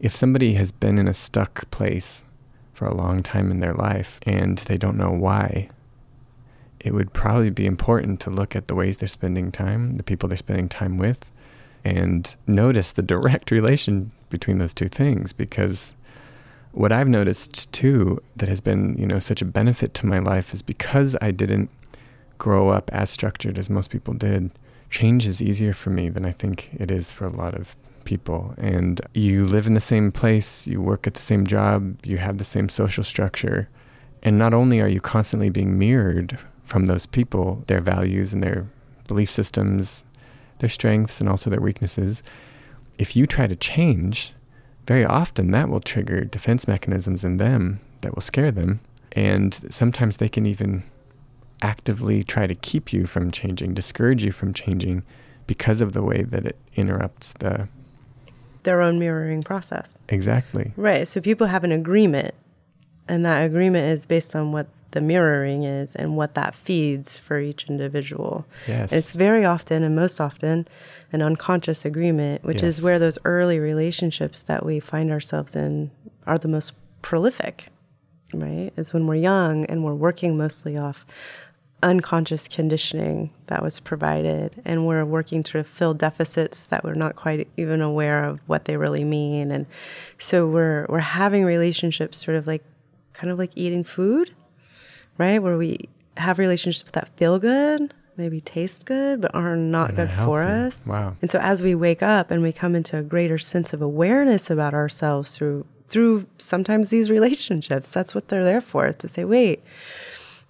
if 0.00 0.14
somebody 0.14 0.54
has 0.54 0.72
been 0.72 0.98
in 0.98 1.08
a 1.08 1.14
stuck 1.14 1.70
place 1.70 2.22
for 2.72 2.86
a 2.86 2.94
long 2.94 3.22
time 3.22 3.50
in 3.50 3.60
their 3.60 3.74
life 3.74 4.20
and 4.24 4.58
they 4.58 4.76
don't 4.76 4.96
know 4.96 5.10
why, 5.10 5.68
it 6.80 6.94
would 6.94 7.12
probably 7.12 7.50
be 7.50 7.66
important 7.66 8.20
to 8.20 8.30
look 8.30 8.54
at 8.54 8.68
the 8.68 8.74
ways 8.74 8.98
they're 8.98 9.08
spending 9.08 9.50
time, 9.50 9.96
the 9.96 10.02
people 10.02 10.28
they're 10.28 10.38
spending 10.38 10.68
time 10.68 10.98
with, 10.98 11.30
and 11.84 12.36
notice 12.46 12.92
the 12.92 13.02
direct 13.02 13.50
relation 13.50 14.12
between 14.30 14.58
those 14.58 14.74
two 14.74 14.88
things 14.88 15.32
because 15.32 15.94
what 16.72 16.92
I've 16.92 17.08
noticed 17.08 17.72
too 17.72 18.22
that 18.36 18.48
has 18.48 18.60
been, 18.60 18.96
you 18.98 19.06
know, 19.06 19.18
such 19.18 19.40
a 19.40 19.46
benefit 19.46 19.94
to 19.94 20.06
my 20.06 20.18
life 20.18 20.52
is 20.52 20.60
because 20.62 21.16
I 21.22 21.30
didn't 21.30 21.70
grow 22.38 22.68
up 22.68 22.90
as 22.92 23.10
structured 23.10 23.58
as 23.58 23.70
most 23.70 23.90
people 23.90 24.14
did, 24.14 24.50
change 24.90 25.26
is 25.26 25.42
easier 25.42 25.72
for 25.72 25.90
me 25.90 26.08
than 26.08 26.24
I 26.24 26.32
think 26.32 26.70
it 26.74 26.90
is 26.90 27.12
for 27.12 27.24
a 27.24 27.32
lot 27.32 27.54
of 27.54 27.76
people 28.04 28.54
and 28.56 29.00
you 29.12 29.44
live 29.44 29.66
in 29.66 29.74
the 29.74 29.80
same 29.80 30.10
place, 30.12 30.66
you 30.66 30.80
work 30.80 31.06
at 31.06 31.14
the 31.14 31.22
same 31.22 31.46
job, 31.46 31.98
you 32.04 32.18
have 32.18 32.38
the 32.38 32.44
same 32.44 32.68
social 32.68 33.04
structure. 33.04 33.68
And 34.22 34.38
not 34.38 34.54
only 34.54 34.80
are 34.80 34.88
you 34.88 35.00
constantly 35.00 35.50
being 35.50 35.78
mirrored 35.78 36.38
from 36.64 36.86
those 36.86 37.04
people, 37.04 37.64
their 37.66 37.80
values 37.80 38.32
and 38.32 38.42
their 38.42 38.66
belief 39.06 39.30
systems, 39.30 40.04
their 40.58 40.68
strengths 40.68 41.20
and 41.20 41.28
also 41.28 41.50
their 41.50 41.60
weaknesses, 41.60 42.22
if 42.98 43.14
you 43.14 43.26
try 43.26 43.46
to 43.46 43.56
change, 43.56 44.32
very 44.86 45.04
often 45.04 45.50
that 45.50 45.68
will 45.68 45.80
trigger 45.80 46.24
defense 46.24 46.66
mechanisms 46.66 47.24
in 47.24 47.36
them 47.36 47.80
that 48.00 48.14
will 48.14 48.22
scare 48.22 48.50
them. 48.50 48.80
And 49.12 49.58
sometimes 49.70 50.16
they 50.16 50.28
can 50.28 50.46
even 50.46 50.84
actively 51.62 52.22
try 52.22 52.46
to 52.46 52.54
keep 52.54 52.92
you 52.92 53.06
from 53.06 53.30
changing, 53.30 53.74
discourage 53.74 54.24
you 54.24 54.32
from 54.32 54.52
changing 54.52 55.02
because 55.46 55.80
of 55.80 55.92
the 55.92 56.02
way 56.02 56.22
that 56.22 56.44
it 56.44 56.56
interrupts 56.74 57.32
the 57.38 57.68
their 58.64 58.82
own 58.82 58.98
mirroring 58.98 59.42
process. 59.42 60.00
Exactly. 60.08 60.72
Right. 60.76 61.06
So 61.06 61.20
people 61.20 61.46
have 61.46 61.62
an 61.64 61.72
agreement, 61.72 62.34
and 63.06 63.24
that 63.24 63.44
agreement 63.44 63.88
is 63.88 64.06
based 64.06 64.34
on 64.34 64.52
what 64.52 64.66
the 64.90 65.00
mirroring 65.00 65.64
is 65.64 65.94
and 65.94 66.16
what 66.16 66.34
that 66.34 66.54
feeds 66.54 67.18
for 67.18 67.38
each 67.38 67.66
individual. 67.68 68.46
Yes. 68.66 68.92
it's 68.92 69.12
very 69.12 69.44
often 69.44 69.82
and 69.82 69.94
most 69.94 70.20
often 70.20 70.66
an 71.12 71.22
unconscious 71.22 71.84
agreement, 71.84 72.44
which 72.44 72.62
yes. 72.62 72.78
is 72.78 72.82
where 72.82 72.98
those 72.98 73.18
early 73.24 73.58
relationships 73.58 74.42
that 74.44 74.64
we 74.64 74.80
find 74.80 75.10
ourselves 75.10 75.54
in 75.54 75.90
are 76.26 76.38
the 76.38 76.48
most 76.48 76.72
prolific, 77.02 77.66
right? 78.32 78.72
Is 78.76 78.92
when 78.92 79.06
we're 79.06 79.16
young 79.16 79.64
and 79.66 79.84
we're 79.84 79.94
working 79.94 80.36
mostly 80.36 80.76
off 80.76 81.06
unconscious 81.82 82.48
conditioning 82.48 83.30
that 83.48 83.62
was 83.62 83.80
provided 83.80 84.62
and 84.64 84.86
we're 84.86 85.04
working 85.04 85.42
to 85.42 85.62
fill 85.62 85.92
deficits 85.94 86.64
that 86.66 86.82
we're 86.82 86.94
not 86.94 87.16
quite 87.16 87.46
even 87.56 87.80
aware 87.82 88.24
of 88.24 88.40
what 88.46 88.64
they 88.64 88.76
really 88.76 89.04
mean. 89.04 89.50
And 89.50 89.66
so 90.18 90.46
we're 90.46 90.86
we're 90.88 91.00
having 91.00 91.44
relationships 91.44 92.24
sort 92.24 92.36
of 92.36 92.46
like 92.46 92.64
kind 93.12 93.30
of 93.30 93.38
like 93.38 93.52
eating 93.54 93.84
food 93.84 94.32
right? 95.18 95.42
Where 95.42 95.56
we 95.56 95.88
have 96.16 96.38
relationships 96.38 96.90
that 96.92 97.08
feel 97.16 97.38
good 97.38 97.92
maybe 98.16 98.40
taste 98.40 98.86
good 98.86 99.20
but 99.20 99.34
are 99.34 99.56
not 99.56 99.94
good 99.94 100.08
healthy. 100.08 100.26
for 100.26 100.42
us. 100.42 100.86
Wow. 100.86 101.16
And 101.20 101.30
so 101.30 101.38
as 101.38 101.62
we 101.62 101.74
wake 101.74 102.02
up 102.02 102.30
and 102.30 102.42
we 102.42 102.52
come 102.52 102.74
into 102.74 102.96
a 102.96 103.02
greater 103.02 103.38
sense 103.38 103.72
of 103.72 103.82
awareness 103.82 104.50
about 104.50 104.74
ourselves 104.74 105.36
through 105.36 105.66
through 105.88 106.26
sometimes 106.38 106.90
these 106.90 107.10
relationships 107.10 107.88
that's 107.88 108.14
what 108.14 108.28
they're 108.28 108.42
there 108.44 108.60
for 108.60 108.88
is 108.88 108.96
to 108.96 109.08
say 109.08 109.24
wait 109.24 109.62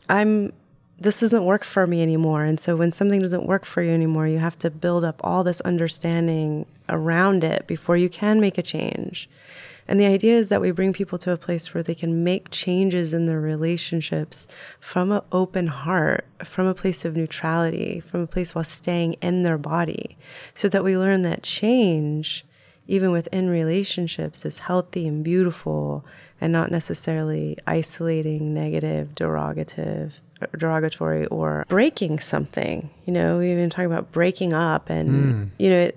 i'm 0.09 0.51
this 0.99 1.21
doesn't 1.21 1.45
work 1.45 1.65
for 1.65 1.87
me 1.87 2.03
anymore. 2.03 2.45
And 2.45 2.59
so 2.59 2.75
when 2.75 2.93
something 2.93 3.21
doesn't 3.21 3.47
work 3.47 3.65
for 3.65 3.83
you 3.83 3.91
anymore, 3.91 4.27
you 4.27 4.39
have 4.39 4.59
to 4.61 4.71
build 4.71 5.05
up 5.05 5.21
all 5.23 5.45
this 5.45 5.61
understanding 5.61 6.67
around 6.89 7.45
it 7.45 7.67
before 7.67 7.97
you 7.97 8.09
can 8.09 8.41
make 8.41 8.57
a 8.57 8.63
change. 8.63 9.29
And 9.89 10.01
the 10.01 10.07
idea 10.07 10.37
is 10.37 10.49
that 10.49 10.61
we 10.61 10.73
bring 10.73 10.93
people 10.93 11.19
to 11.19 11.31
a 11.31 11.37
place 11.37 11.73
where 11.73 11.83
they 11.83 11.95
can 11.95 12.25
make 12.25 12.51
changes 12.51 13.13
in 13.13 13.27
their 13.27 13.41
relationships 13.41 14.49
from 14.81 15.13
an 15.13 15.21
open 15.31 15.69
heart, 15.69 16.27
from 16.43 16.67
a 16.67 16.75
place 16.75 17.05
of 17.05 17.15
neutrality, 17.15 18.01
from 18.01 18.21
a 18.21 18.27
place 18.27 18.55
while 18.55 18.65
staying 18.65 19.13
in 19.15 19.45
their 19.45 19.59
body, 19.59 20.17
so 20.55 20.69
that 20.69 20.83
we 20.83 20.99
learn 20.99 21.23
that 21.23 21.45
change, 21.45 22.45
even 22.89 23.13
within 23.13 23.49
relationships, 23.49 24.45
is 24.45 24.61
healthy 24.61 25.07
and 25.07 25.23
beautiful 25.23 26.05
and 26.41 26.53
not 26.53 26.73
necessarily 26.73 27.57
isolating, 27.67 28.53
negative, 28.53 29.15
derogative 29.15 30.15
derogatory 30.57 31.27
or 31.27 31.65
breaking 31.69 32.19
something. 32.21 32.91
You 33.05 33.13
know, 33.13 33.39
we 33.39 33.53
even 33.53 33.71
talk 33.71 33.85
about 33.85 34.13
breaking 34.13 34.53
up, 34.53 34.91
and 34.91 35.11
mm. 35.11 35.51
you 35.59 35.71
know, 35.71 35.91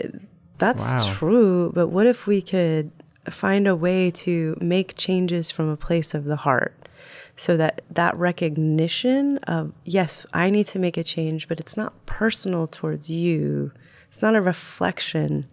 that's 0.58 0.92
wow. 0.92 1.14
true. 1.14 1.72
But 1.74 1.88
what 1.88 2.06
if 2.06 2.28
we 2.28 2.42
could 2.42 2.92
find 3.30 3.68
a 3.68 3.76
way 3.76 4.12
to 4.12 4.58
make 4.62 4.96
changes 4.98 5.52
from 5.52 5.70
a 5.70 5.78
place 5.78 6.14
of 6.14 6.26
the 6.26 6.38
heart? 6.38 6.80
so 7.40 7.56
that 7.56 7.82
that 7.90 8.16
recognition 8.18 9.38
of 9.40 9.72
yes 9.86 10.26
i 10.34 10.50
need 10.50 10.68
to 10.68 10.78
make 10.78 10.98
a 10.98 11.04
change 11.04 11.48
but 11.48 11.60
it's 11.60 11.78
not 11.78 12.06
personal 12.06 12.68
towards 12.68 13.10
you 13.10 13.72
it's 14.10 14.22
not 14.22 14.36
a 14.36 14.42
reflection 14.42 15.46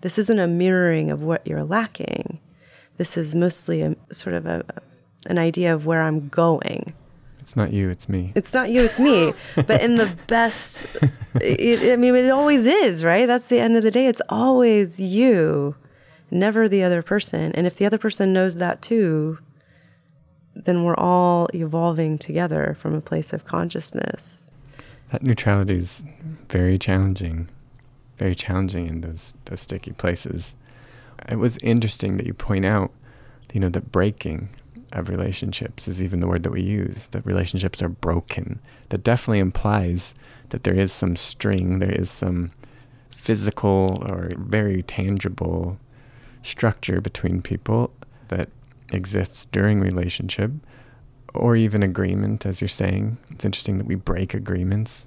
this 0.00 0.18
isn't 0.18 0.38
a 0.38 0.48
mirroring 0.48 1.10
of 1.10 1.22
what 1.22 1.46
you're 1.46 1.64
lacking 1.64 2.40
this 2.96 3.16
is 3.16 3.34
mostly 3.34 3.82
a 3.82 3.94
sort 4.12 4.34
of 4.34 4.46
a 4.46 4.64
an 5.26 5.38
idea 5.38 5.72
of 5.72 5.86
where 5.86 6.02
i'm 6.02 6.28
going 6.28 6.92
it's 7.48 7.56
not 7.56 7.72
you 7.72 7.88
it's 7.88 8.10
me. 8.10 8.30
It's 8.34 8.52
not 8.52 8.68
you 8.68 8.82
it's 8.84 9.00
me. 9.00 9.32
But 9.54 9.80
in 9.80 9.96
the 9.96 10.14
best 10.26 10.86
it, 11.40 11.92
i 11.94 11.96
mean 11.96 12.14
it 12.14 12.28
always 12.28 12.66
is 12.66 13.02
right? 13.02 13.26
That's 13.26 13.46
the 13.46 13.58
end 13.58 13.74
of 13.74 13.82
the 13.82 13.90
day. 13.90 14.06
It's 14.06 14.20
always 14.28 15.00
you 15.00 15.74
never 16.30 16.68
the 16.68 16.82
other 16.82 17.00
person. 17.00 17.52
And 17.52 17.66
if 17.66 17.76
the 17.76 17.86
other 17.86 17.96
person 17.96 18.34
knows 18.34 18.56
that 18.56 18.82
too 18.82 19.38
then 20.54 20.84
we're 20.84 20.96
all 20.96 21.48
evolving 21.54 22.18
together 22.18 22.76
from 22.78 22.94
a 22.94 23.00
place 23.00 23.32
of 23.32 23.46
consciousness. 23.46 24.50
That 25.10 25.22
neutrality 25.22 25.78
is 25.78 26.04
very 26.50 26.76
challenging, 26.76 27.48
very 28.18 28.34
challenging 28.34 28.88
in 28.88 29.00
those 29.00 29.32
those 29.46 29.62
sticky 29.62 29.92
places. 29.92 30.54
It 31.30 31.36
was 31.36 31.56
interesting 31.62 32.18
that 32.18 32.26
you 32.26 32.34
point 32.34 32.66
out, 32.66 32.90
you 33.54 33.60
know, 33.60 33.70
that 33.70 33.90
breaking 33.90 34.50
of 34.92 35.08
relationships 35.08 35.88
is 35.88 36.02
even 36.02 36.20
the 36.20 36.26
word 36.26 36.42
that 36.42 36.52
we 36.52 36.62
use. 36.62 37.08
That 37.08 37.26
relationships 37.26 37.82
are 37.82 37.88
broken. 37.88 38.60
That 38.88 39.02
definitely 39.02 39.40
implies 39.40 40.14
that 40.50 40.64
there 40.64 40.74
is 40.74 40.92
some 40.92 41.16
string, 41.16 41.78
there 41.78 41.92
is 41.92 42.10
some 42.10 42.52
physical 43.10 43.98
or 44.08 44.30
very 44.36 44.82
tangible 44.82 45.78
structure 46.42 47.00
between 47.00 47.42
people 47.42 47.92
that 48.28 48.48
exists 48.92 49.46
during 49.46 49.80
relationship 49.80 50.50
or 51.34 51.56
even 51.56 51.82
agreement, 51.82 52.46
as 52.46 52.60
you're 52.60 52.68
saying. 52.68 53.18
It's 53.30 53.44
interesting 53.44 53.78
that 53.78 53.86
we 53.86 53.96
break 53.96 54.34
agreements, 54.34 55.06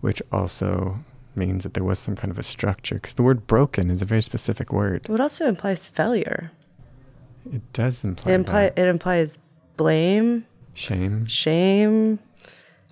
which 0.00 0.22
also 0.30 1.00
means 1.34 1.64
that 1.64 1.74
there 1.74 1.84
was 1.84 1.98
some 1.98 2.16
kind 2.16 2.30
of 2.30 2.38
a 2.38 2.42
structure 2.42 2.96
because 2.96 3.14
the 3.14 3.22
word 3.22 3.46
broken 3.46 3.90
is 3.90 4.00
a 4.00 4.06
very 4.06 4.22
specific 4.22 4.72
word. 4.72 5.06
It 5.08 5.20
also 5.20 5.46
implies 5.46 5.88
failure. 5.88 6.52
It 7.52 7.72
does 7.72 8.04
imply 8.04 8.32
it, 8.32 8.44
impli- 8.44 8.72
it 8.78 8.88
implies 8.88 9.38
blame, 9.76 10.46
shame, 10.74 11.26
shame, 11.26 12.18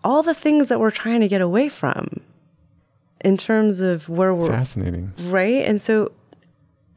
all 0.03 0.23
the 0.23 0.35
things 0.35 0.69
that 0.69 0.79
we're 0.81 0.91
trying 0.91 1.21
to 1.21 1.29
get 1.29 1.41
away 1.41 1.69
from 1.69 2.21
in 3.25 3.37
terms 3.37 3.81
of 3.81 4.09
where 4.09 4.35
we're 4.35 4.49
fascinating. 4.49 5.13
Right? 5.19 5.65
And 5.65 5.81
so 5.81 6.13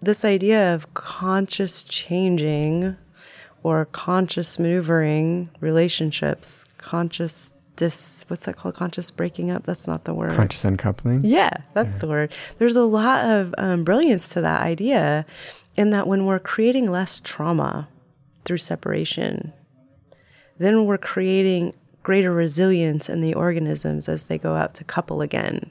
this 0.01 0.23
idea 0.25 0.73
of 0.75 0.93
conscious 0.93 1.83
changing 1.83 2.97
or 3.63 3.85
conscious 3.85 4.59
maneuvering 4.59 5.49
relationships, 5.59 6.65
conscious 6.77 7.53
dis 7.77 8.25
what's 8.27 8.43
that 8.45 8.57
called? 8.57 8.75
Conscious 8.75 9.09
breaking 9.09 9.49
up? 9.49 9.63
That's 9.63 9.87
not 9.87 10.03
the 10.03 10.13
word. 10.13 10.33
Conscious 10.33 10.65
uncoupling? 10.65 11.23
Yeah, 11.23 11.51
that's 11.73 11.93
yeah. 11.93 11.99
the 11.99 12.07
word. 12.07 12.33
There's 12.57 12.75
a 12.75 12.83
lot 12.83 13.23
of 13.25 13.55
um, 13.57 13.85
brilliance 13.85 14.27
to 14.29 14.41
that 14.41 14.61
idea 14.61 15.25
in 15.77 15.91
that 15.91 16.07
when 16.07 16.25
we're 16.25 16.39
creating 16.39 16.91
less 16.91 17.21
trauma 17.21 17.87
through 18.43 18.57
separation, 18.57 19.53
then 20.57 20.85
we're 20.85 20.97
creating 20.97 21.73
greater 22.03 22.33
resilience 22.33 23.07
in 23.07 23.21
the 23.21 23.33
organisms 23.33 24.09
as 24.09 24.25
they 24.25 24.37
go 24.37 24.55
out 24.55 24.73
to 24.73 24.83
couple 24.83 25.21
again. 25.21 25.69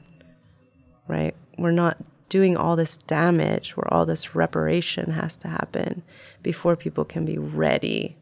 Right? 1.08 1.34
We're 1.58 1.72
not 1.72 1.98
doing 2.28 2.56
all 2.56 2.76
this 2.76 2.96
damage 2.96 3.76
where 3.76 3.92
all 3.92 4.06
this 4.06 4.34
reparation 4.34 5.12
has 5.12 5.36
to 5.36 5.48
happen 5.48 6.02
before 6.42 6.76
people 6.76 7.04
can 7.04 7.24
be 7.24 7.38
ready 7.38 8.16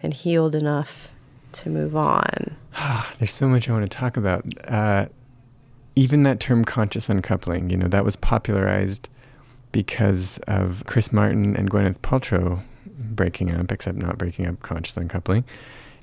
and 0.00 0.14
healed 0.14 0.54
enough 0.54 1.13
to 1.54 1.70
move 1.70 1.96
on. 1.96 2.56
There's 3.18 3.32
so 3.32 3.48
much 3.48 3.68
I 3.68 3.72
want 3.72 3.90
to 3.90 3.96
talk 3.96 4.16
about. 4.16 4.44
Uh, 4.68 5.06
even 5.96 6.24
that 6.24 6.40
term 6.40 6.64
conscious 6.64 7.08
uncoupling, 7.08 7.70
you 7.70 7.76
know, 7.76 7.88
that 7.88 8.04
was 8.04 8.16
popularized 8.16 9.08
because 9.72 10.38
of 10.46 10.84
Chris 10.86 11.12
Martin 11.12 11.56
and 11.56 11.70
Gwyneth 11.70 11.98
Paltrow 11.98 12.62
breaking 12.86 13.52
up, 13.52 13.70
except 13.72 13.98
not 13.98 14.18
breaking 14.18 14.46
up, 14.46 14.60
conscious 14.60 14.96
uncoupling. 14.96 15.44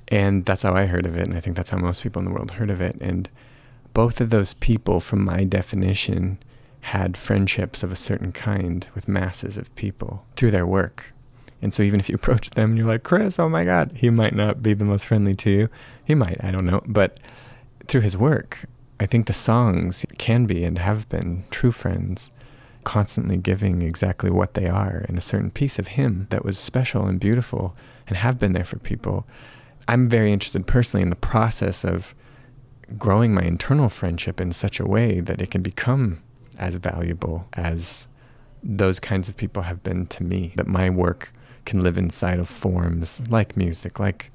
And 0.08 0.46
that's 0.46 0.64
how 0.64 0.74
I 0.74 0.86
heard 0.86 1.06
of 1.06 1.18
it. 1.18 1.28
And 1.28 1.38
I 1.38 1.40
think 1.40 1.56
that's 1.56 1.70
how 1.70 1.78
most 1.78 2.04
people 2.04 2.20
in 2.20 2.26
the 2.26 2.32
world 2.32 2.52
heard 2.52 2.70
of 2.70 2.82
it. 2.82 2.98
And 3.00 3.30
both 3.94 4.20
of 4.22 4.30
those 4.30 4.54
people, 4.56 5.00
from 5.00 5.24
my 5.24 5.44
definition, 5.44 6.38
had 6.82 7.16
friendships 7.16 7.84
of 7.84 7.92
a 7.92 7.96
certain 7.96 8.32
kind 8.32 8.88
with 8.96 9.08
masses 9.08 9.58
of 9.58 9.74
people 9.76 10.26
through 10.36 10.52
their 10.52 10.66
work. 10.66 11.14
And 11.62 11.74
so 11.74 11.84
even 11.84 12.00
if 12.00 12.10
you 12.10 12.16
approach 12.22 12.50
them 12.52 12.72
and 12.72 12.78
you're 12.78 12.88
like, 12.88 13.04
Chris, 13.04 13.40
oh 13.40 13.50
my 13.50 13.64
God, 13.64 13.92
he 13.96 14.10
might 14.10 14.36
not 14.36 14.64
be 14.64 14.74
the 14.74 14.86
most 14.86 15.06
friendly 15.06 15.36
to 15.36 15.50
you. 15.50 15.70
He 16.04 16.16
might, 16.16 16.44
I 16.44 16.52
don't 16.52 16.66
know. 16.66 16.82
But 16.88 17.20
through 17.88 18.02
his 18.02 18.18
work, 18.18 18.66
I 19.00 19.06
think 19.06 19.26
the 19.26 19.34
songs 19.34 20.06
can 20.18 20.46
be 20.46 20.64
and 20.64 20.78
have 20.78 21.10
been 21.10 21.44
true 21.50 21.72
friends, 21.72 22.32
constantly 22.84 23.38
giving 23.38 23.82
exactly 23.82 24.30
what 24.30 24.54
they 24.54 24.68
are 24.68 25.06
and 25.08 25.18
a 25.18 25.22
certain 25.22 25.52
piece 25.52 25.80
of 25.80 25.90
him 25.90 26.28
that 26.30 26.46
was 26.46 26.60
special 26.60 27.08
and 27.08 27.20
beautiful 27.20 27.76
and 28.08 28.18
have 28.18 28.38
been 28.38 28.54
there 28.54 28.64
for 28.64 28.78
people. 28.80 29.26
I'm 29.88 30.08
very 30.08 30.32
interested 30.32 30.68
personally 30.68 31.02
in 31.02 31.10
the 31.10 31.16
process 31.16 31.84
of 31.84 32.14
growing 32.98 33.34
my 33.34 33.42
internal 33.42 33.90
friendship 33.90 34.40
in 34.40 34.52
such 34.52 34.80
a 34.80 34.86
way 34.86 35.20
that 35.20 35.42
it 35.42 35.50
can 35.52 35.62
become 35.62 36.22
as 36.60 36.76
valuable 36.76 37.48
as 37.54 38.08
those 38.62 39.00
kinds 39.00 39.30
of 39.30 39.38
people 39.38 39.64
have 39.64 39.82
been 39.82 40.06
to 40.08 40.24
me. 40.24 40.54
That 40.56 40.68
my 40.68 40.90
work 40.90 41.34
can 41.72 41.82
live 41.82 41.98
inside 41.98 42.38
of 42.38 42.50
forms 42.50 43.22
like 43.30 43.56
music, 43.56 43.98
like 43.98 44.30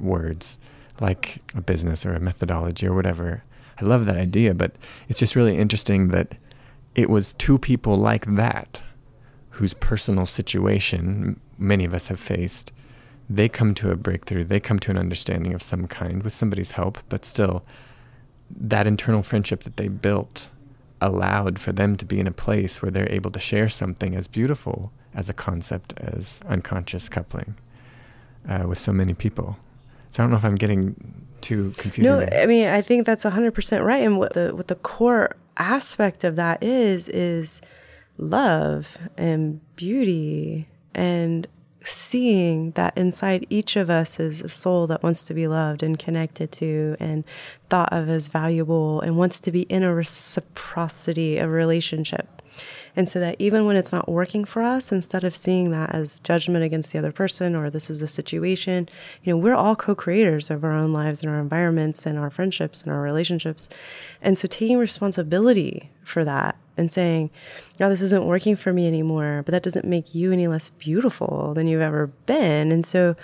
words, 0.00 0.58
like 1.00 1.40
a 1.54 1.60
business 1.60 2.04
or 2.04 2.14
a 2.14 2.20
methodology 2.20 2.84
or 2.84 2.94
whatever. 2.94 3.44
I 3.80 3.84
love 3.84 4.06
that 4.06 4.16
idea, 4.16 4.54
but 4.54 4.72
it's 5.08 5.20
just 5.20 5.36
really 5.36 5.56
interesting 5.56 6.08
that 6.08 6.34
it 6.96 7.08
was 7.08 7.32
two 7.38 7.58
people 7.58 7.96
like 7.96 8.26
that 8.34 8.82
whose 9.50 9.72
personal 9.72 10.26
situation 10.26 11.40
many 11.56 11.84
of 11.84 11.94
us 11.94 12.08
have 12.08 12.18
faced. 12.18 12.72
They 13.28 13.48
come 13.48 13.72
to 13.74 13.92
a 13.92 13.96
breakthrough, 13.96 14.42
they 14.42 14.58
come 14.58 14.80
to 14.80 14.90
an 14.90 14.98
understanding 14.98 15.54
of 15.54 15.62
some 15.62 15.86
kind 15.86 16.24
with 16.24 16.34
somebody's 16.34 16.72
help, 16.72 16.98
but 17.08 17.24
still, 17.24 17.64
that 18.50 18.88
internal 18.88 19.22
friendship 19.22 19.62
that 19.62 19.76
they 19.76 19.86
built 19.86 20.48
allowed 21.00 21.58
for 21.58 21.72
them 21.72 21.96
to 21.96 22.04
be 22.04 22.20
in 22.20 22.26
a 22.26 22.32
place 22.32 22.82
where 22.82 22.90
they're 22.90 23.10
able 23.10 23.30
to 23.30 23.38
share 23.38 23.68
something 23.68 24.14
as 24.14 24.28
beautiful 24.28 24.92
as 25.14 25.28
a 25.28 25.32
concept 25.32 25.94
as 25.96 26.40
unconscious 26.48 27.08
coupling 27.08 27.54
uh, 28.48 28.64
with 28.66 28.78
so 28.78 28.92
many 28.92 29.14
people. 29.14 29.56
So 30.10 30.22
I 30.22 30.24
don't 30.24 30.30
know 30.30 30.36
if 30.36 30.44
I'm 30.44 30.56
getting 30.56 31.26
too 31.40 31.74
confusing. 31.76 32.12
No, 32.12 32.26
I 32.32 32.46
mean 32.46 32.68
I 32.68 32.82
think 32.82 33.06
that's 33.06 33.24
100% 33.24 33.84
right 33.84 34.02
and 34.02 34.18
what 34.18 34.34
the 34.34 34.54
what 34.54 34.68
the 34.68 34.74
core 34.74 35.36
aspect 35.56 36.24
of 36.24 36.36
that 36.36 36.62
is 36.62 37.08
is 37.08 37.60
love 38.18 38.98
and 39.16 39.60
beauty 39.76 40.68
and 40.94 41.46
seeing 41.84 42.72
that 42.72 42.96
inside 42.96 43.46
each 43.50 43.76
of 43.76 43.90
us 43.90 44.20
is 44.20 44.40
a 44.40 44.48
soul 44.48 44.86
that 44.86 45.02
wants 45.02 45.22
to 45.24 45.34
be 45.34 45.48
loved 45.48 45.82
and 45.82 45.98
connected 45.98 46.52
to 46.52 46.96
and 47.00 47.24
thought 47.68 47.92
of 47.92 48.08
as 48.08 48.28
valuable 48.28 49.00
and 49.00 49.16
wants 49.16 49.40
to 49.40 49.50
be 49.50 49.62
in 49.62 49.82
a 49.82 49.94
reciprocity 49.94 51.38
of 51.38 51.50
relationship. 51.50 52.39
And 52.96 53.08
so 53.08 53.20
that 53.20 53.36
even 53.38 53.66
when 53.66 53.76
it's 53.76 53.92
not 53.92 54.08
working 54.08 54.44
for 54.44 54.62
us, 54.62 54.92
instead 54.92 55.24
of 55.24 55.36
seeing 55.36 55.70
that 55.70 55.94
as 55.94 56.20
judgment 56.20 56.64
against 56.64 56.92
the 56.92 56.98
other 56.98 57.12
person 57.12 57.54
or 57.54 57.70
this 57.70 57.90
is 57.90 58.02
a 58.02 58.08
situation, 58.08 58.88
you 59.22 59.32
know, 59.32 59.36
we're 59.36 59.54
all 59.54 59.76
co 59.76 59.94
creators 59.94 60.50
of 60.50 60.64
our 60.64 60.72
own 60.72 60.92
lives 60.92 61.22
and 61.22 61.30
our 61.30 61.40
environments 61.40 62.06
and 62.06 62.18
our 62.18 62.30
friendships 62.30 62.82
and 62.82 62.92
our 62.92 63.00
relationships. 63.00 63.68
And 64.20 64.36
so 64.36 64.48
taking 64.48 64.78
responsibility 64.78 65.90
for 66.02 66.24
that 66.24 66.56
and 66.76 66.90
saying, 66.90 67.30
"Oh, 67.80 67.88
this 67.88 68.02
isn't 68.02 68.26
working 68.26 68.56
for 68.56 68.72
me 68.72 68.86
anymore," 68.86 69.42
but 69.44 69.52
that 69.52 69.62
doesn't 69.62 69.84
make 69.84 70.14
you 70.14 70.32
any 70.32 70.48
less 70.48 70.70
beautiful 70.70 71.54
than 71.54 71.66
you've 71.66 71.80
ever 71.80 72.08
been. 72.26 72.72
And 72.72 72.84
so, 72.84 73.16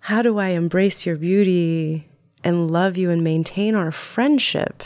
how 0.00 0.22
do 0.22 0.38
I 0.38 0.48
embrace 0.48 1.04
your 1.04 1.16
beauty 1.16 2.08
and 2.44 2.70
love 2.70 2.96
you 2.96 3.10
and 3.10 3.22
maintain 3.22 3.74
our 3.74 3.90
friendship? 3.90 4.82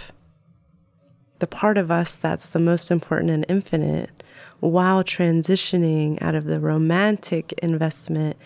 The 1.43 1.49
part 1.49 1.77
of 1.77 1.91
us 1.91 2.15
that's 2.15 2.47
the 2.47 2.61
most 2.61 2.89
important 2.93 3.31
and 3.31 3.45
infinite, 3.49 4.23
while 4.61 5.03
transitioning 5.03 6.23
out 6.23 6.37
of 6.37 6.45
the 6.45 6.61
romantic 6.61 7.53
investment 7.55 8.37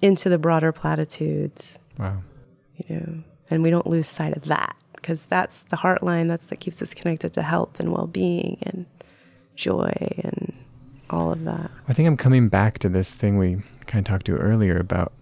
into 0.00 0.28
the 0.28 0.38
broader 0.38 0.70
platitudes. 0.70 1.76
Wow. 1.98 2.22
You 2.76 2.94
know, 2.94 3.22
and 3.50 3.64
we 3.64 3.70
don't 3.70 3.88
lose 3.88 4.06
sight 4.06 4.36
of 4.36 4.44
that 4.44 4.76
because 4.94 5.26
that's 5.26 5.64
the 5.64 5.74
heart 5.74 6.04
line 6.04 6.28
that's 6.28 6.46
that 6.46 6.60
keeps 6.60 6.80
us 6.80 6.94
connected 6.94 7.32
to 7.32 7.42
health 7.42 7.80
and 7.80 7.90
well-being 7.90 8.58
and 8.62 8.86
joy 9.56 9.90
and 10.22 10.52
all 11.10 11.32
of 11.32 11.42
that 11.44 11.70
i 11.88 11.92
think 11.92 12.06
i'm 12.06 12.16
coming 12.16 12.48
back 12.48 12.78
to 12.78 12.88
this 12.88 13.12
thing 13.12 13.38
we 13.38 13.56
kind 13.86 14.06
of 14.06 14.12
talked 14.12 14.26
to 14.26 14.36
earlier 14.36 14.76
about 14.76 15.12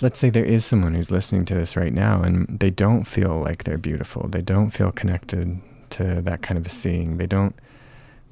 let's 0.00 0.18
say 0.18 0.28
there 0.30 0.44
is 0.44 0.64
someone 0.64 0.94
who's 0.94 1.10
listening 1.10 1.44
to 1.44 1.54
this 1.54 1.76
right 1.76 1.92
now 1.92 2.22
and 2.22 2.46
they 2.60 2.70
don't 2.70 3.04
feel 3.04 3.40
like 3.40 3.64
they're 3.64 3.78
beautiful 3.78 4.28
they 4.28 4.42
don't 4.42 4.70
feel 4.70 4.92
connected 4.92 5.60
to 5.92 6.20
that 6.22 6.42
kind 6.42 6.58
of 6.58 6.66
a 6.66 6.70
seeing 6.70 7.16
they 7.18 7.26
don't 7.26 7.54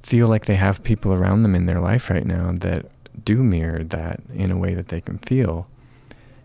feel 0.03 0.29
like 0.29 0.47
they 0.47 0.57
have 0.57 0.83
people 0.83 1.13
around 1.13 1.43
them 1.43 1.55
in 1.55 1.67
their 1.67 1.81
life 1.81 2.11
right 2.11 2.27
now 2.27 2.53
that 2.53 2.87
do 3.25 3.43
mirror 3.43 3.85
that 3.85 4.21
in 4.35 4.51
a 4.51 4.57
way 4.59 4.75
that 4.75 4.89
they 4.89 5.01
can 5.01 5.19
feel 5.19 5.67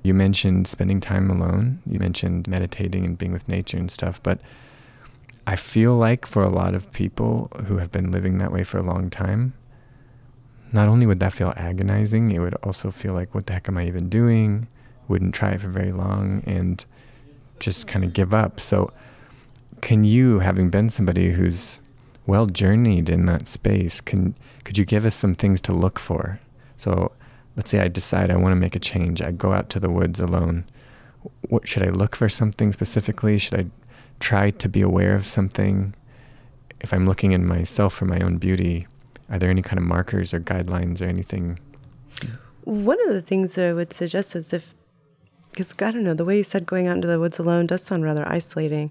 You 0.06 0.13
mentioned 0.13 0.67
spending 0.67 0.99
time 1.01 1.32
alone. 1.32 1.82
You 1.88 1.97
mentioned 1.97 2.47
meditating 2.47 3.04
and 3.06 3.17
being 3.17 3.32
with 3.32 3.47
nature 3.47 3.78
and 3.78 3.89
stuff. 3.89 4.21
But 4.21 4.39
I 5.47 5.56
feel 5.56 5.95
like 5.95 6.28
for 6.28 6.43
a 6.43 6.49
lot 6.49 6.75
of 6.75 6.91
people 6.91 7.49
who 7.65 7.78
have 7.78 7.91
been 7.91 8.12
living 8.12 8.38
that 8.38 8.51
way 8.51 8.63
for 8.63 8.78
a 8.78 8.84
long 8.84 9.10
time, 9.10 9.56
not 10.71 10.88
only 10.88 11.08
would 11.08 11.19
that 11.21 11.34
feel 11.34 11.54
agonizing, 11.58 12.32
it 12.32 12.38
would 12.38 12.54
also 12.62 12.91
feel 12.91 13.13
like, 13.13 13.34
what 13.34 13.47
the 13.47 13.54
heck 13.54 13.67
am 13.67 13.80
I 13.80 13.88
even 13.88 14.08
doing? 14.08 14.67
Wouldn't 15.08 15.34
try 15.34 15.54
it 15.54 15.62
for 15.62 15.69
very 15.69 15.91
long 15.91 16.43
and 16.45 16.86
just 17.60 17.88
kind 17.88 18.06
of 18.06 18.13
give 18.13 18.32
up. 18.32 18.60
So, 18.60 18.91
can 19.86 20.04
you, 20.04 20.39
having 20.39 20.71
been 20.71 20.89
somebody 20.89 21.30
who's 21.30 21.80
well 22.26 22.48
journeyed 22.48 23.08
in 23.08 23.28
that 23.28 23.48
space, 23.48 24.02
can 24.02 24.34
could 24.63 24.80
you 24.80 24.84
give 24.84 25.06
us 25.06 25.13
some 25.13 25.36
things 25.36 25.62
to 25.62 25.74
look 25.74 26.00
for? 26.00 26.39
So, 26.76 27.12
let's 27.56 27.69
say 27.69 27.80
I 27.80 27.88
decide 27.88 28.32
I 28.32 28.36
want 28.36 28.54
to 28.54 28.56
make 28.56 28.76
a 28.76 28.80
change. 28.80 29.21
I 29.21 29.30
go 29.32 29.54
out 29.54 29.69
to 29.69 29.80
the 29.80 29.91
woods 29.91 30.19
alone. 30.19 30.65
What 31.50 31.67
should 31.67 31.84
I 31.84 31.91
look 31.91 32.15
for 32.15 32.28
something 32.28 32.71
specifically? 32.71 33.38
Should 33.38 33.60
I 33.60 33.65
try 34.19 34.50
to 34.50 34.67
be 34.67 34.82
aware 34.82 35.15
of 35.15 35.28
something? 35.28 35.93
If 36.80 36.91
I'm 36.91 37.06
looking 37.06 37.34
in 37.34 37.45
myself 37.45 37.93
for 37.93 38.06
my 38.06 38.19
own 38.21 38.38
beauty, 38.38 38.88
are 39.30 39.38
there 39.38 39.52
any 39.52 39.62
kind 39.62 39.78
of 39.78 39.86
markers 39.86 40.34
or 40.34 40.39
guidelines 40.39 41.00
or 41.00 41.06
anything? 41.06 41.60
One 42.63 42.98
of 43.08 43.13
the 43.13 43.21
things 43.21 43.54
that 43.54 43.69
I 43.69 43.74
would 43.74 43.93
suggest 43.93 44.36
is 44.36 44.52
if, 44.52 44.74
because 45.52 45.76
I 45.80 45.91
don't 45.91 46.04
know, 46.04 46.15
the 46.15 46.26
way 46.26 46.38
you 46.38 46.43
said 46.43 46.65
going 46.65 46.88
out 46.88 46.95
into 46.95 47.08
the 47.08 47.19
woods 47.19 47.38
alone 47.38 47.67
does 47.67 47.84
sound 47.84 48.04
rather 48.04 48.28
isolating, 48.28 48.89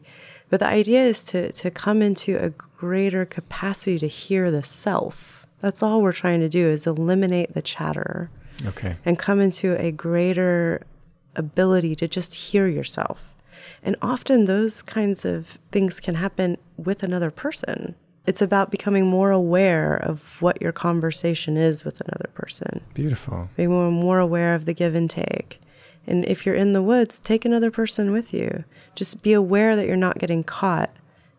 but 0.55 0.61
the 0.61 0.69
idea 0.69 1.03
is 1.03 1.25
to 1.25 1.51
to 1.51 1.69
come 1.69 2.01
into 2.01 2.37
a 2.37 2.51
greater 2.51 3.25
capacity 3.27 3.99
to 3.99 4.07
hear 4.07 4.53
the 4.53 4.63
self. 4.63 5.49
That's 5.59 5.83
all 5.83 6.01
we're 6.01 6.13
trying 6.13 6.39
to 6.43 6.49
do 6.49 6.69
is 6.69 6.87
eliminate 6.87 7.55
the 7.55 7.61
chatter 7.63 8.31
Okay. 8.65 8.95
and 9.05 9.19
come 9.19 9.41
into 9.41 9.75
a 9.85 9.91
greater 9.91 10.87
ability 11.35 11.97
to 11.97 12.07
just 12.07 12.35
hear 12.35 12.69
yourself. 12.69 13.35
And 13.83 13.97
often 14.01 14.45
those 14.45 14.81
kinds 14.81 15.25
of 15.25 15.59
things 15.73 15.99
can 15.99 16.15
happen 16.15 16.59
with 16.77 17.03
another 17.03 17.33
person. 17.33 17.97
It's 18.25 18.41
about 18.41 18.71
becoming 18.71 19.07
more 19.09 19.33
aware 19.33 19.97
of 19.97 20.41
what 20.41 20.63
your 20.63 20.71
conversation 20.71 21.57
is 21.57 21.85
with 21.85 22.01
another 22.01 22.31
person, 22.33 22.81
Beautiful. 22.95 23.49
being 23.57 23.71
more, 23.71 23.91
more 23.91 24.21
aware 24.21 24.55
of 24.55 24.67
the 24.67 24.73
give 24.73 24.95
and 24.95 25.11
take. 25.11 25.61
And 26.07 26.25
if 26.27 26.45
you're 26.45 26.55
in 26.55 26.73
the 26.73 26.83
woods, 26.83 27.21
take 27.21 27.45
another 27.45 27.71
person 27.71 28.13
with 28.13 28.33
you. 28.35 28.65
Just 28.95 29.23
be 29.23 29.33
aware 29.33 29.77
that 29.77 29.87
you're 29.87 29.97
not 29.97 30.19
getting 30.19 30.45
caught 30.45 30.91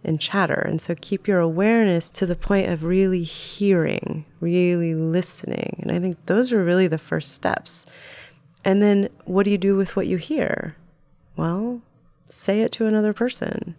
in 0.04 0.18
chatter. 0.18 0.54
And 0.68 0.80
so 0.80 0.96
keep 1.00 1.28
your 1.28 1.40
awareness 1.40 2.10
to 2.12 2.26
the 2.26 2.36
point 2.36 2.70
of 2.70 2.84
really 2.84 3.24
hearing, 3.24 4.26
really 4.40 4.94
listening. 4.94 5.80
And 5.82 5.92
I 5.92 6.00
think 6.00 6.24
those 6.28 6.54
are 6.54 6.64
really 6.64 6.88
the 6.88 6.98
first 6.98 7.34
steps. 7.34 7.86
And 8.64 8.82
then 8.82 9.10
what 9.26 9.44
do 9.44 9.52
you 9.52 9.58
do 9.58 9.76
with 9.76 9.96
what 9.96 10.08
you 10.08 10.18
hear? 10.18 10.76
Well, 11.36 11.82
say 12.26 12.62
it 12.62 12.72
to 12.74 12.86
another 12.86 13.14
person. 13.14 13.76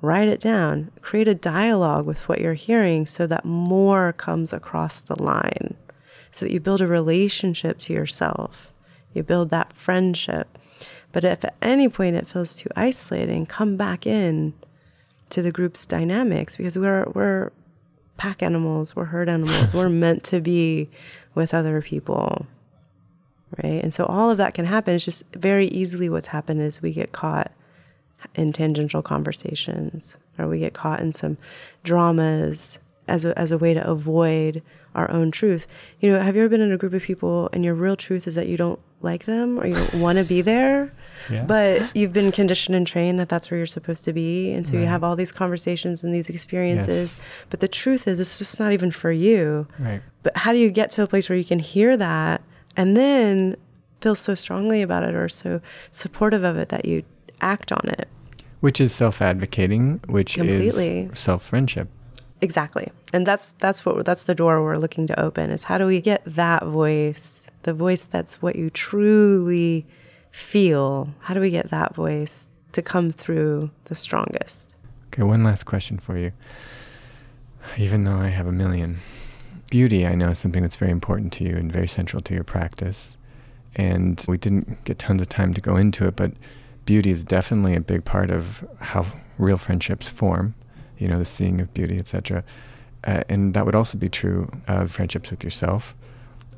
Write 0.00 0.28
it 0.28 0.40
down. 0.40 0.90
Create 1.00 1.28
a 1.28 1.34
dialogue 1.34 2.06
with 2.06 2.28
what 2.28 2.40
you're 2.40 2.54
hearing 2.54 3.06
so 3.06 3.26
that 3.28 3.44
more 3.44 4.12
comes 4.12 4.52
across 4.52 5.00
the 5.00 5.20
line. 5.20 5.76
So 6.32 6.44
that 6.44 6.52
you 6.52 6.60
build 6.60 6.80
a 6.80 6.86
relationship 6.86 7.78
to 7.78 7.92
yourself. 7.92 8.71
You 9.14 9.22
build 9.22 9.50
that 9.50 9.72
friendship. 9.72 10.58
But 11.12 11.24
if 11.24 11.44
at 11.44 11.54
any 11.60 11.88
point 11.88 12.16
it 12.16 12.26
feels 12.26 12.54
too 12.54 12.70
isolating, 12.74 13.46
come 13.46 13.76
back 13.76 14.06
in 14.06 14.54
to 15.30 15.42
the 15.42 15.52
group's 15.52 15.86
dynamics 15.86 16.56
because 16.56 16.76
we're 16.78 17.04
we're 17.14 17.50
pack 18.16 18.42
animals, 18.42 18.94
we're 18.96 19.06
herd 19.06 19.28
animals, 19.28 19.74
we're 19.74 19.88
meant 19.88 20.24
to 20.24 20.40
be 20.40 20.88
with 21.34 21.54
other 21.54 21.82
people. 21.82 22.46
Right? 23.62 23.82
And 23.82 23.92
so 23.92 24.06
all 24.06 24.30
of 24.30 24.38
that 24.38 24.54
can 24.54 24.64
happen. 24.64 24.94
It's 24.94 25.04
just 25.04 25.24
very 25.34 25.66
easily 25.68 26.08
what's 26.08 26.28
happened 26.28 26.62
is 26.62 26.80
we 26.80 26.92
get 26.92 27.12
caught 27.12 27.52
in 28.34 28.52
tangential 28.52 29.02
conversations 29.02 30.16
or 30.38 30.48
we 30.48 30.58
get 30.58 30.72
caught 30.72 31.00
in 31.00 31.12
some 31.12 31.36
dramas 31.82 32.78
as 33.08 33.24
a, 33.24 33.38
as 33.38 33.52
a 33.52 33.58
way 33.58 33.74
to 33.74 33.86
avoid 33.86 34.62
our 34.94 35.10
own 35.10 35.30
truth. 35.30 35.66
You 36.00 36.12
know, 36.12 36.20
have 36.20 36.36
you 36.36 36.42
ever 36.42 36.48
been 36.48 36.60
in 36.60 36.72
a 36.72 36.76
group 36.76 36.92
of 36.92 37.02
people 37.02 37.48
and 37.52 37.64
your 37.64 37.74
real 37.74 37.96
truth 37.96 38.26
is 38.26 38.34
that 38.34 38.48
you 38.48 38.56
don't 38.56 38.78
like 39.00 39.24
them 39.24 39.58
or 39.58 39.66
you 39.66 39.74
don't 39.74 39.94
want 39.94 40.18
to 40.18 40.24
be 40.24 40.42
there? 40.42 40.92
Yeah. 41.30 41.44
But 41.44 41.94
you've 41.96 42.12
been 42.12 42.32
conditioned 42.32 42.74
and 42.74 42.86
trained 42.86 43.18
that 43.18 43.28
that's 43.28 43.50
where 43.50 43.58
you're 43.58 43.66
supposed 43.66 44.04
to 44.04 44.12
be. 44.12 44.52
And 44.52 44.66
so 44.66 44.76
you 44.76 44.86
have 44.86 45.04
all 45.04 45.16
these 45.16 45.32
conversations 45.32 46.02
and 46.02 46.12
these 46.14 46.28
experiences. 46.28 47.18
Yes. 47.18 47.26
But 47.50 47.60
the 47.60 47.68
truth 47.68 48.08
is, 48.08 48.18
it's 48.20 48.38
just 48.38 48.58
not 48.58 48.72
even 48.72 48.90
for 48.90 49.12
you. 49.12 49.66
Right. 49.78 50.02
But 50.22 50.36
how 50.36 50.52
do 50.52 50.58
you 50.58 50.70
get 50.70 50.90
to 50.92 51.02
a 51.02 51.06
place 51.06 51.28
where 51.28 51.38
you 51.38 51.44
can 51.44 51.58
hear 51.58 51.96
that 51.96 52.42
and 52.76 52.96
then 52.96 53.56
feel 54.00 54.16
so 54.16 54.34
strongly 54.34 54.82
about 54.82 55.04
it 55.04 55.14
or 55.14 55.28
so 55.28 55.60
supportive 55.90 56.42
of 56.42 56.56
it 56.56 56.70
that 56.70 56.84
you 56.84 57.04
act 57.40 57.70
on 57.70 57.88
it? 57.88 58.08
Which 58.60 58.80
is 58.80 58.92
self-advocating, 58.92 60.02
which 60.06 60.34
Completely. 60.34 61.08
is 61.12 61.18
self-friendship. 61.18 61.88
Exactly. 62.42 62.90
And 63.12 63.24
that's 63.24 63.52
that's 63.52 63.86
what 63.86 64.04
that's 64.04 64.24
the 64.24 64.34
door 64.34 64.62
we're 64.62 64.76
looking 64.76 65.06
to 65.06 65.18
open 65.18 65.50
is 65.50 65.64
how 65.64 65.78
do 65.78 65.86
we 65.86 66.00
get 66.00 66.22
that 66.26 66.66
voice, 66.66 67.42
the 67.62 67.72
voice 67.72 68.04
that's 68.04 68.42
what 68.42 68.56
you 68.56 68.68
truly 68.68 69.86
feel. 70.32 71.14
How 71.20 71.34
do 71.34 71.40
we 71.40 71.50
get 71.50 71.70
that 71.70 71.94
voice 71.94 72.48
to 72.72 72.82
come 72.82 73.12
through 73.12 73.70
the 73.84 73.94
strongest? 73.94 74.74
Okay, 75.06 75.22
one 75.22 75.44
last 75.44 75.64
question 75.64 75.98
for 75.98 76.18
you. 76.18 76.32
Even 77.78 78.02
though 78.02 78.16
I 78.16 78.28
have 78.28 78.48
a 78.48 78.52
million, 78.52 78.98
beauty 79.70 80.04
I 80.04 80.16
know 80.16 80.30
is 80.30 80.40
something 80.40 80.62
that's 80.62 80.76
very 80.76 80.90
important 80.90 81.32
to 81.34 81.44
you 81.44 81.54
and 81.54 81.72
very 81.72 81.86
central 81.86 82.20
to 82.22 82.34
your 82.34 82.44
practice. 82.44 83.16
And 83.76 84.22
we 84.26 84.36
didn't 84.36 84.84
get 84.84 84.98
tons 84.98 85.22
of 85.22 85.28
time 85.28 85.54
to 85.54 85.60
go 85.60 85.76
into 85.76 86.08
it, 86.08 86.16
but 86.16 86.32
beauty 86.86 87.10
is 87.10 87.22
definitely 87.22 87.76
a 87.76 87.80
big 87.80 88.04
part 88.04 88.32
of 88.32 88.66
how 88.80 89.06
real 89.38 89.58
friendships 89.58 90.08
form. 90.08 90.54
You 90.98 91.08
know, 91.08 91.18
the 91.18 91.24
seeing 91.24 91.60
of 91.60 91.72
beauty, 91.74 91.98
etc. 91.98 92.44
Uh, 93.04 93.22
and 93.28 93.54
that 93.54 93.66
would 93.66 93.74
also 93.74 93.98
be 93.98 94.08
true 94.08 94.50
of 94.68 94.92
friendships 94.92 95.30
with 95.30 95.42
yourself. 95.42 95.94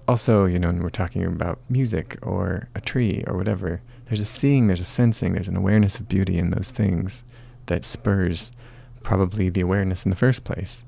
Also, 0.07 0.45
you 0.45 0.59
know, 0.59 0.69
when 0.69 0.83
we're 0.83 0.91
talking 0.91 1.25
about 1.25 1.59
music 1.71 2.19
or 2.21 2.69
a 2.75 2.81
tree 2.81 3.25
or 3.27 3.37
whatever, 3.37 3.81
there's 4.07 4.21
a 4.21 4.27
seeing, 4.27 4.67
there's 4.67 4.81
a 4.81 4.85
sensing, 4.85 5.33
there's 5.33 5.49
an 5.49 5.57
awareness 5.57 5.99
of 5.99 6.09
beauty 6.09 6.37
in 6.39 6.51
those 6.51 6.71
things 6.71 7.25
that 7.67 7.85
spurs 7.85 8.53
probably 9.03 9.49
the 9.49 9.63
awareness 9.63 10.05
in 10.05 10.11
the 10.11 10.17
first 10.17 10.45
place. 10.45 10.83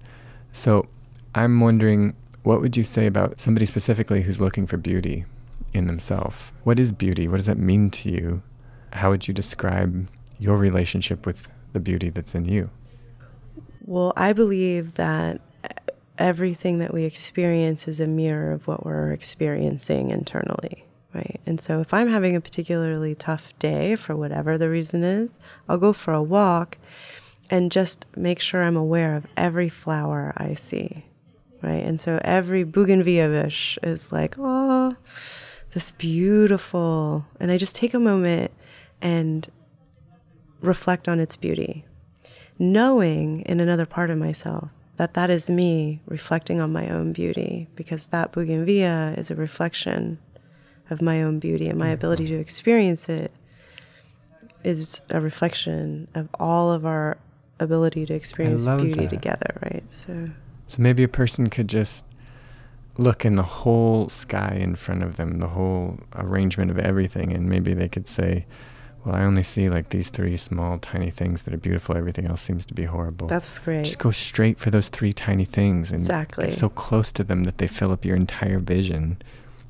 So 0.52 0.86
I'm 1.34 1.60
wondering, 1.60 2.14
what 2.42 2.60
would 2.60 2.76
you 2.76 2.84
say 2.84 3.06
about 3.06 3.40
somebody 3.40 3.66
specifically 3.66 4.22
who's 4.22 4.40
looking 4.40 4.66
for 4.66 4.76
beauty 4.76 5.24
in 5.72 5.86
themselves? 5.86 6.52
What 6.64 6.78
is 6.78 6.92
beauty? 6.92 7.26
What 7.26 7.38
does 7.38 7.46
that 7.46 7.58
mean 7.58 7.90
to 7.90 8.10
you? 8.10 8.42
How 8.92 9.10
would 9.10 9.26
you 9.26 9.34
describe 9.34 10.08
your 10.38 10.56
relationship 10.56 11.26
with 11.26 11.48
the 11.72 11.80
beauty 11.80 12.10
that's 12.10 12.34
in 12.34 12.44
you? 12.44 12.70
Well, 13.86 14.12
I 14.16 14.32
believe 14.32 14.94
that 14.94 15.40
everything 16.18 16.80
that 16.80 16.92
we 16.92 17.04
experience 17.04 17.86
is 17.86 18.00
a 18.00 18.06
mirror 18.08 18.50
of 18.50 18.66
what 18.66 18.84
we're 18.84 19.12
experiencing 19.12 20.10
internally, 20.10 20.84
right? 21.14 21.40
And 21.46 21.60
so 21.60 21.80
if 21.80 21.94
I'm 21.94 22.08
having 22.08 22.34
a 22.34 22.40
particularly 22.40 23.14
tough 23.14 23.56
day 23.60 23.94
for 23.94 24.16
whatever 24.16 24.58
the 24.58 24.68
reason 24.68 25.04
is, 25.04 25.38
I'll 25.68 25.78
go 25.78 25.92
for 25.92 26.12
a 26.12 26.22
walk 26.22 26.78
and 27.48 27.70
just 27.70 28.06
make 28.16 28.40
sure 28.40 28.64
I'm 28.64 28.76
aware 28.76 29.14
of 29.14 29.28
every 29.36 29.68
flower 29.68 30.32
I 30.36 30.54
see, 30.54 31.06
right? 31.62 31.84
And 31.84 32.00
so 32.00 32.18
every 32.24 32.64
bougainvillea 32.64 33.28
bush 33.28 33.78
is 33.84 34.10
like, 34.10 34.34
oh, 34.36 34.96
this 35.74 35.92
beautiful. 35.92 37.24
And 37.38 37.52
I 37.52 37.56
just 37.56 37.76
take 37.76 37.94
a 37.94 38.00
moment 38.00 38.50
and 39.00 39.48
reflect 40.60 41.08
on 41.08 41.20
its 41.20 41.36
beauty 41.36 41.84
knowing 42.58 43.40
in 43.40 43.60
another 43.60 43.86
part 43.86 44.10
of 44.10 44.18
myself 44.18 44.68
that 44.96 45.14
that 45.14 45.28
is 45.28 45.50
me 45.50 46.00
reflecting 46.06 46.60
on 46.60 46.72
my 46.72 46.88
own 46.88 47.12
beauty 47.12 47.68
because 47.76 48.06
that 48.06 48.32
bougainvillea 48.32 49.14
is 49.18 49.30
a 49.30 49.34
reflection 49.34 50.18
of 50.88 51.02
my 51.02 51.22
own 51.22 51.38
beauty 51.38 51.68
and 51.68 51.78
my 51.78 51.86
mm-hmm. 51.86 51.94
ability 51.94 52.26
to 52.26 52.34
experience 52.34 53.08
it 53.08 53.30
is 54.64 55.02
a 55.10 55.20
reflection 55.20 56.08
of 56.14 56.28
all 56.40 56.72
of 56.72 56.86
our 56.86 57.18
ability 57.60 58.06
to 58.06 58.14
experience 58.14 58.64
beauty 58.64 59.02
that. 59.02 59.10
together 59.10 59.58
right 59.62 59.84
so 59.90 60.30
So 60.66 60.82
maybe 60.82 61.02
a 61.02 61.08
person 61.08 61.48
could 61.48 61.68
just 61.68 62.04
look 62.98 63.24
in 63.24 63.36
the 63.36 63.42
whole 63.42 64.08
sky 64.08 64.56
in 64.58 64.74
front 64.74 65.02
of 65.02 65.16
them, 65.16 65.38
the 65.38 65.48
whole 65.48 66.00
arrangement 66.14 66.70
of 66.70 66.78
everything, 66.78 67.32
and 67.32 67.48
maybe 67.48 67.74
they 67.74 67.88
could 67.88 68.08
say, 68.08 68.46
Well, 69.06 69.14
I 69.14 69.22
only 69.22 69.44
see 69.44 69.70
like 69.70 69.90
these 69.90 70.08
three 70.10 70.36
small, 70.36 70.78
tiny 70.78 71.12
things 71.12 71.42
that 71.42 71.54
are 71.54 71.58
beautiful. 71.58 71.96
Everything 71.96 72.26
else 72.26 72.40
seems 72.42 72.66
to 72.66 72.74
be 72.74 72.84
horrible. 72.84 73.28
that's 73.28 73.60
great 73.60 73.84
Just 73.84 73.98
go 74.00 74.10
straight 74.10 74.58
for 74.58 74.70
those 74.70 74.88
three 74.88 75.12
tiny 75.12 75.44
things 75.44 75.92
and 75.92 76.00
Exactly. 76.00 76.50
so 76.50 76.68
close 76.68 77.12
to 77.12 77.22
them 77.22 77.44
that 77.44 77.58
they 77.58 77.68
fill 77.68 77.92
up 77.92 78.04
your 78.04 78.16
entire 78.16 78.58
vision. 78.58 79.18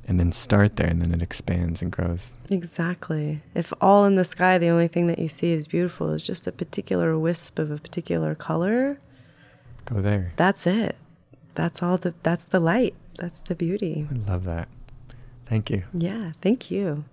And 0.08 0.20
then 0.20 0.30
start 0.30 0.76
there, 0.76 0.86
and 0.86 1.02
then 1.02 1.12
it 1.12 1.20
expands 1.20 1.82
and 1.82 1.90
grows. 1.90 2.36
exactly 2.48 3.42
if 3.56 3.72
all 3.80 4.04
in 4.04 4.14
the 4.14 4.24
sky 4.24 4.56
the 4.56 4.68
only 4.68 4.86
thing 4.86 5.08
that 5.08 5.18
you 5.18 5.26
see 5.28 5.50
is 5.52 5.66
beautiful 5.66 6.12
is 6.12 6.22
just 6.22 6.46
a 6.46 6.52
particular 6.52 7.18
wisp 7.18 7.58
of 7.58 7.72
a 7.72 7.78
particular 7.78 8.36
color 8.36 9.00
Go 9.84 10.00
there. 10.00 10.32
that's 10.36 10.64
it 10.64 10.94
that's 11.56 11.82
all 11.82 11.96
the 11.98 12.14
that's 12.22 12.44
the 12.44 12.60
light 12.60 12.94
that's 13.18 13.40
the 13.40 13.56
beauty 13.56 14.06
I 14.08 14.30
love 14.30 14.44
that. 14.44 14.68
Thank 15.44 15.70
you. 15.70 15.82
yeah 15.92 16.32
thank 16.40 16.70
you 16.70 17.04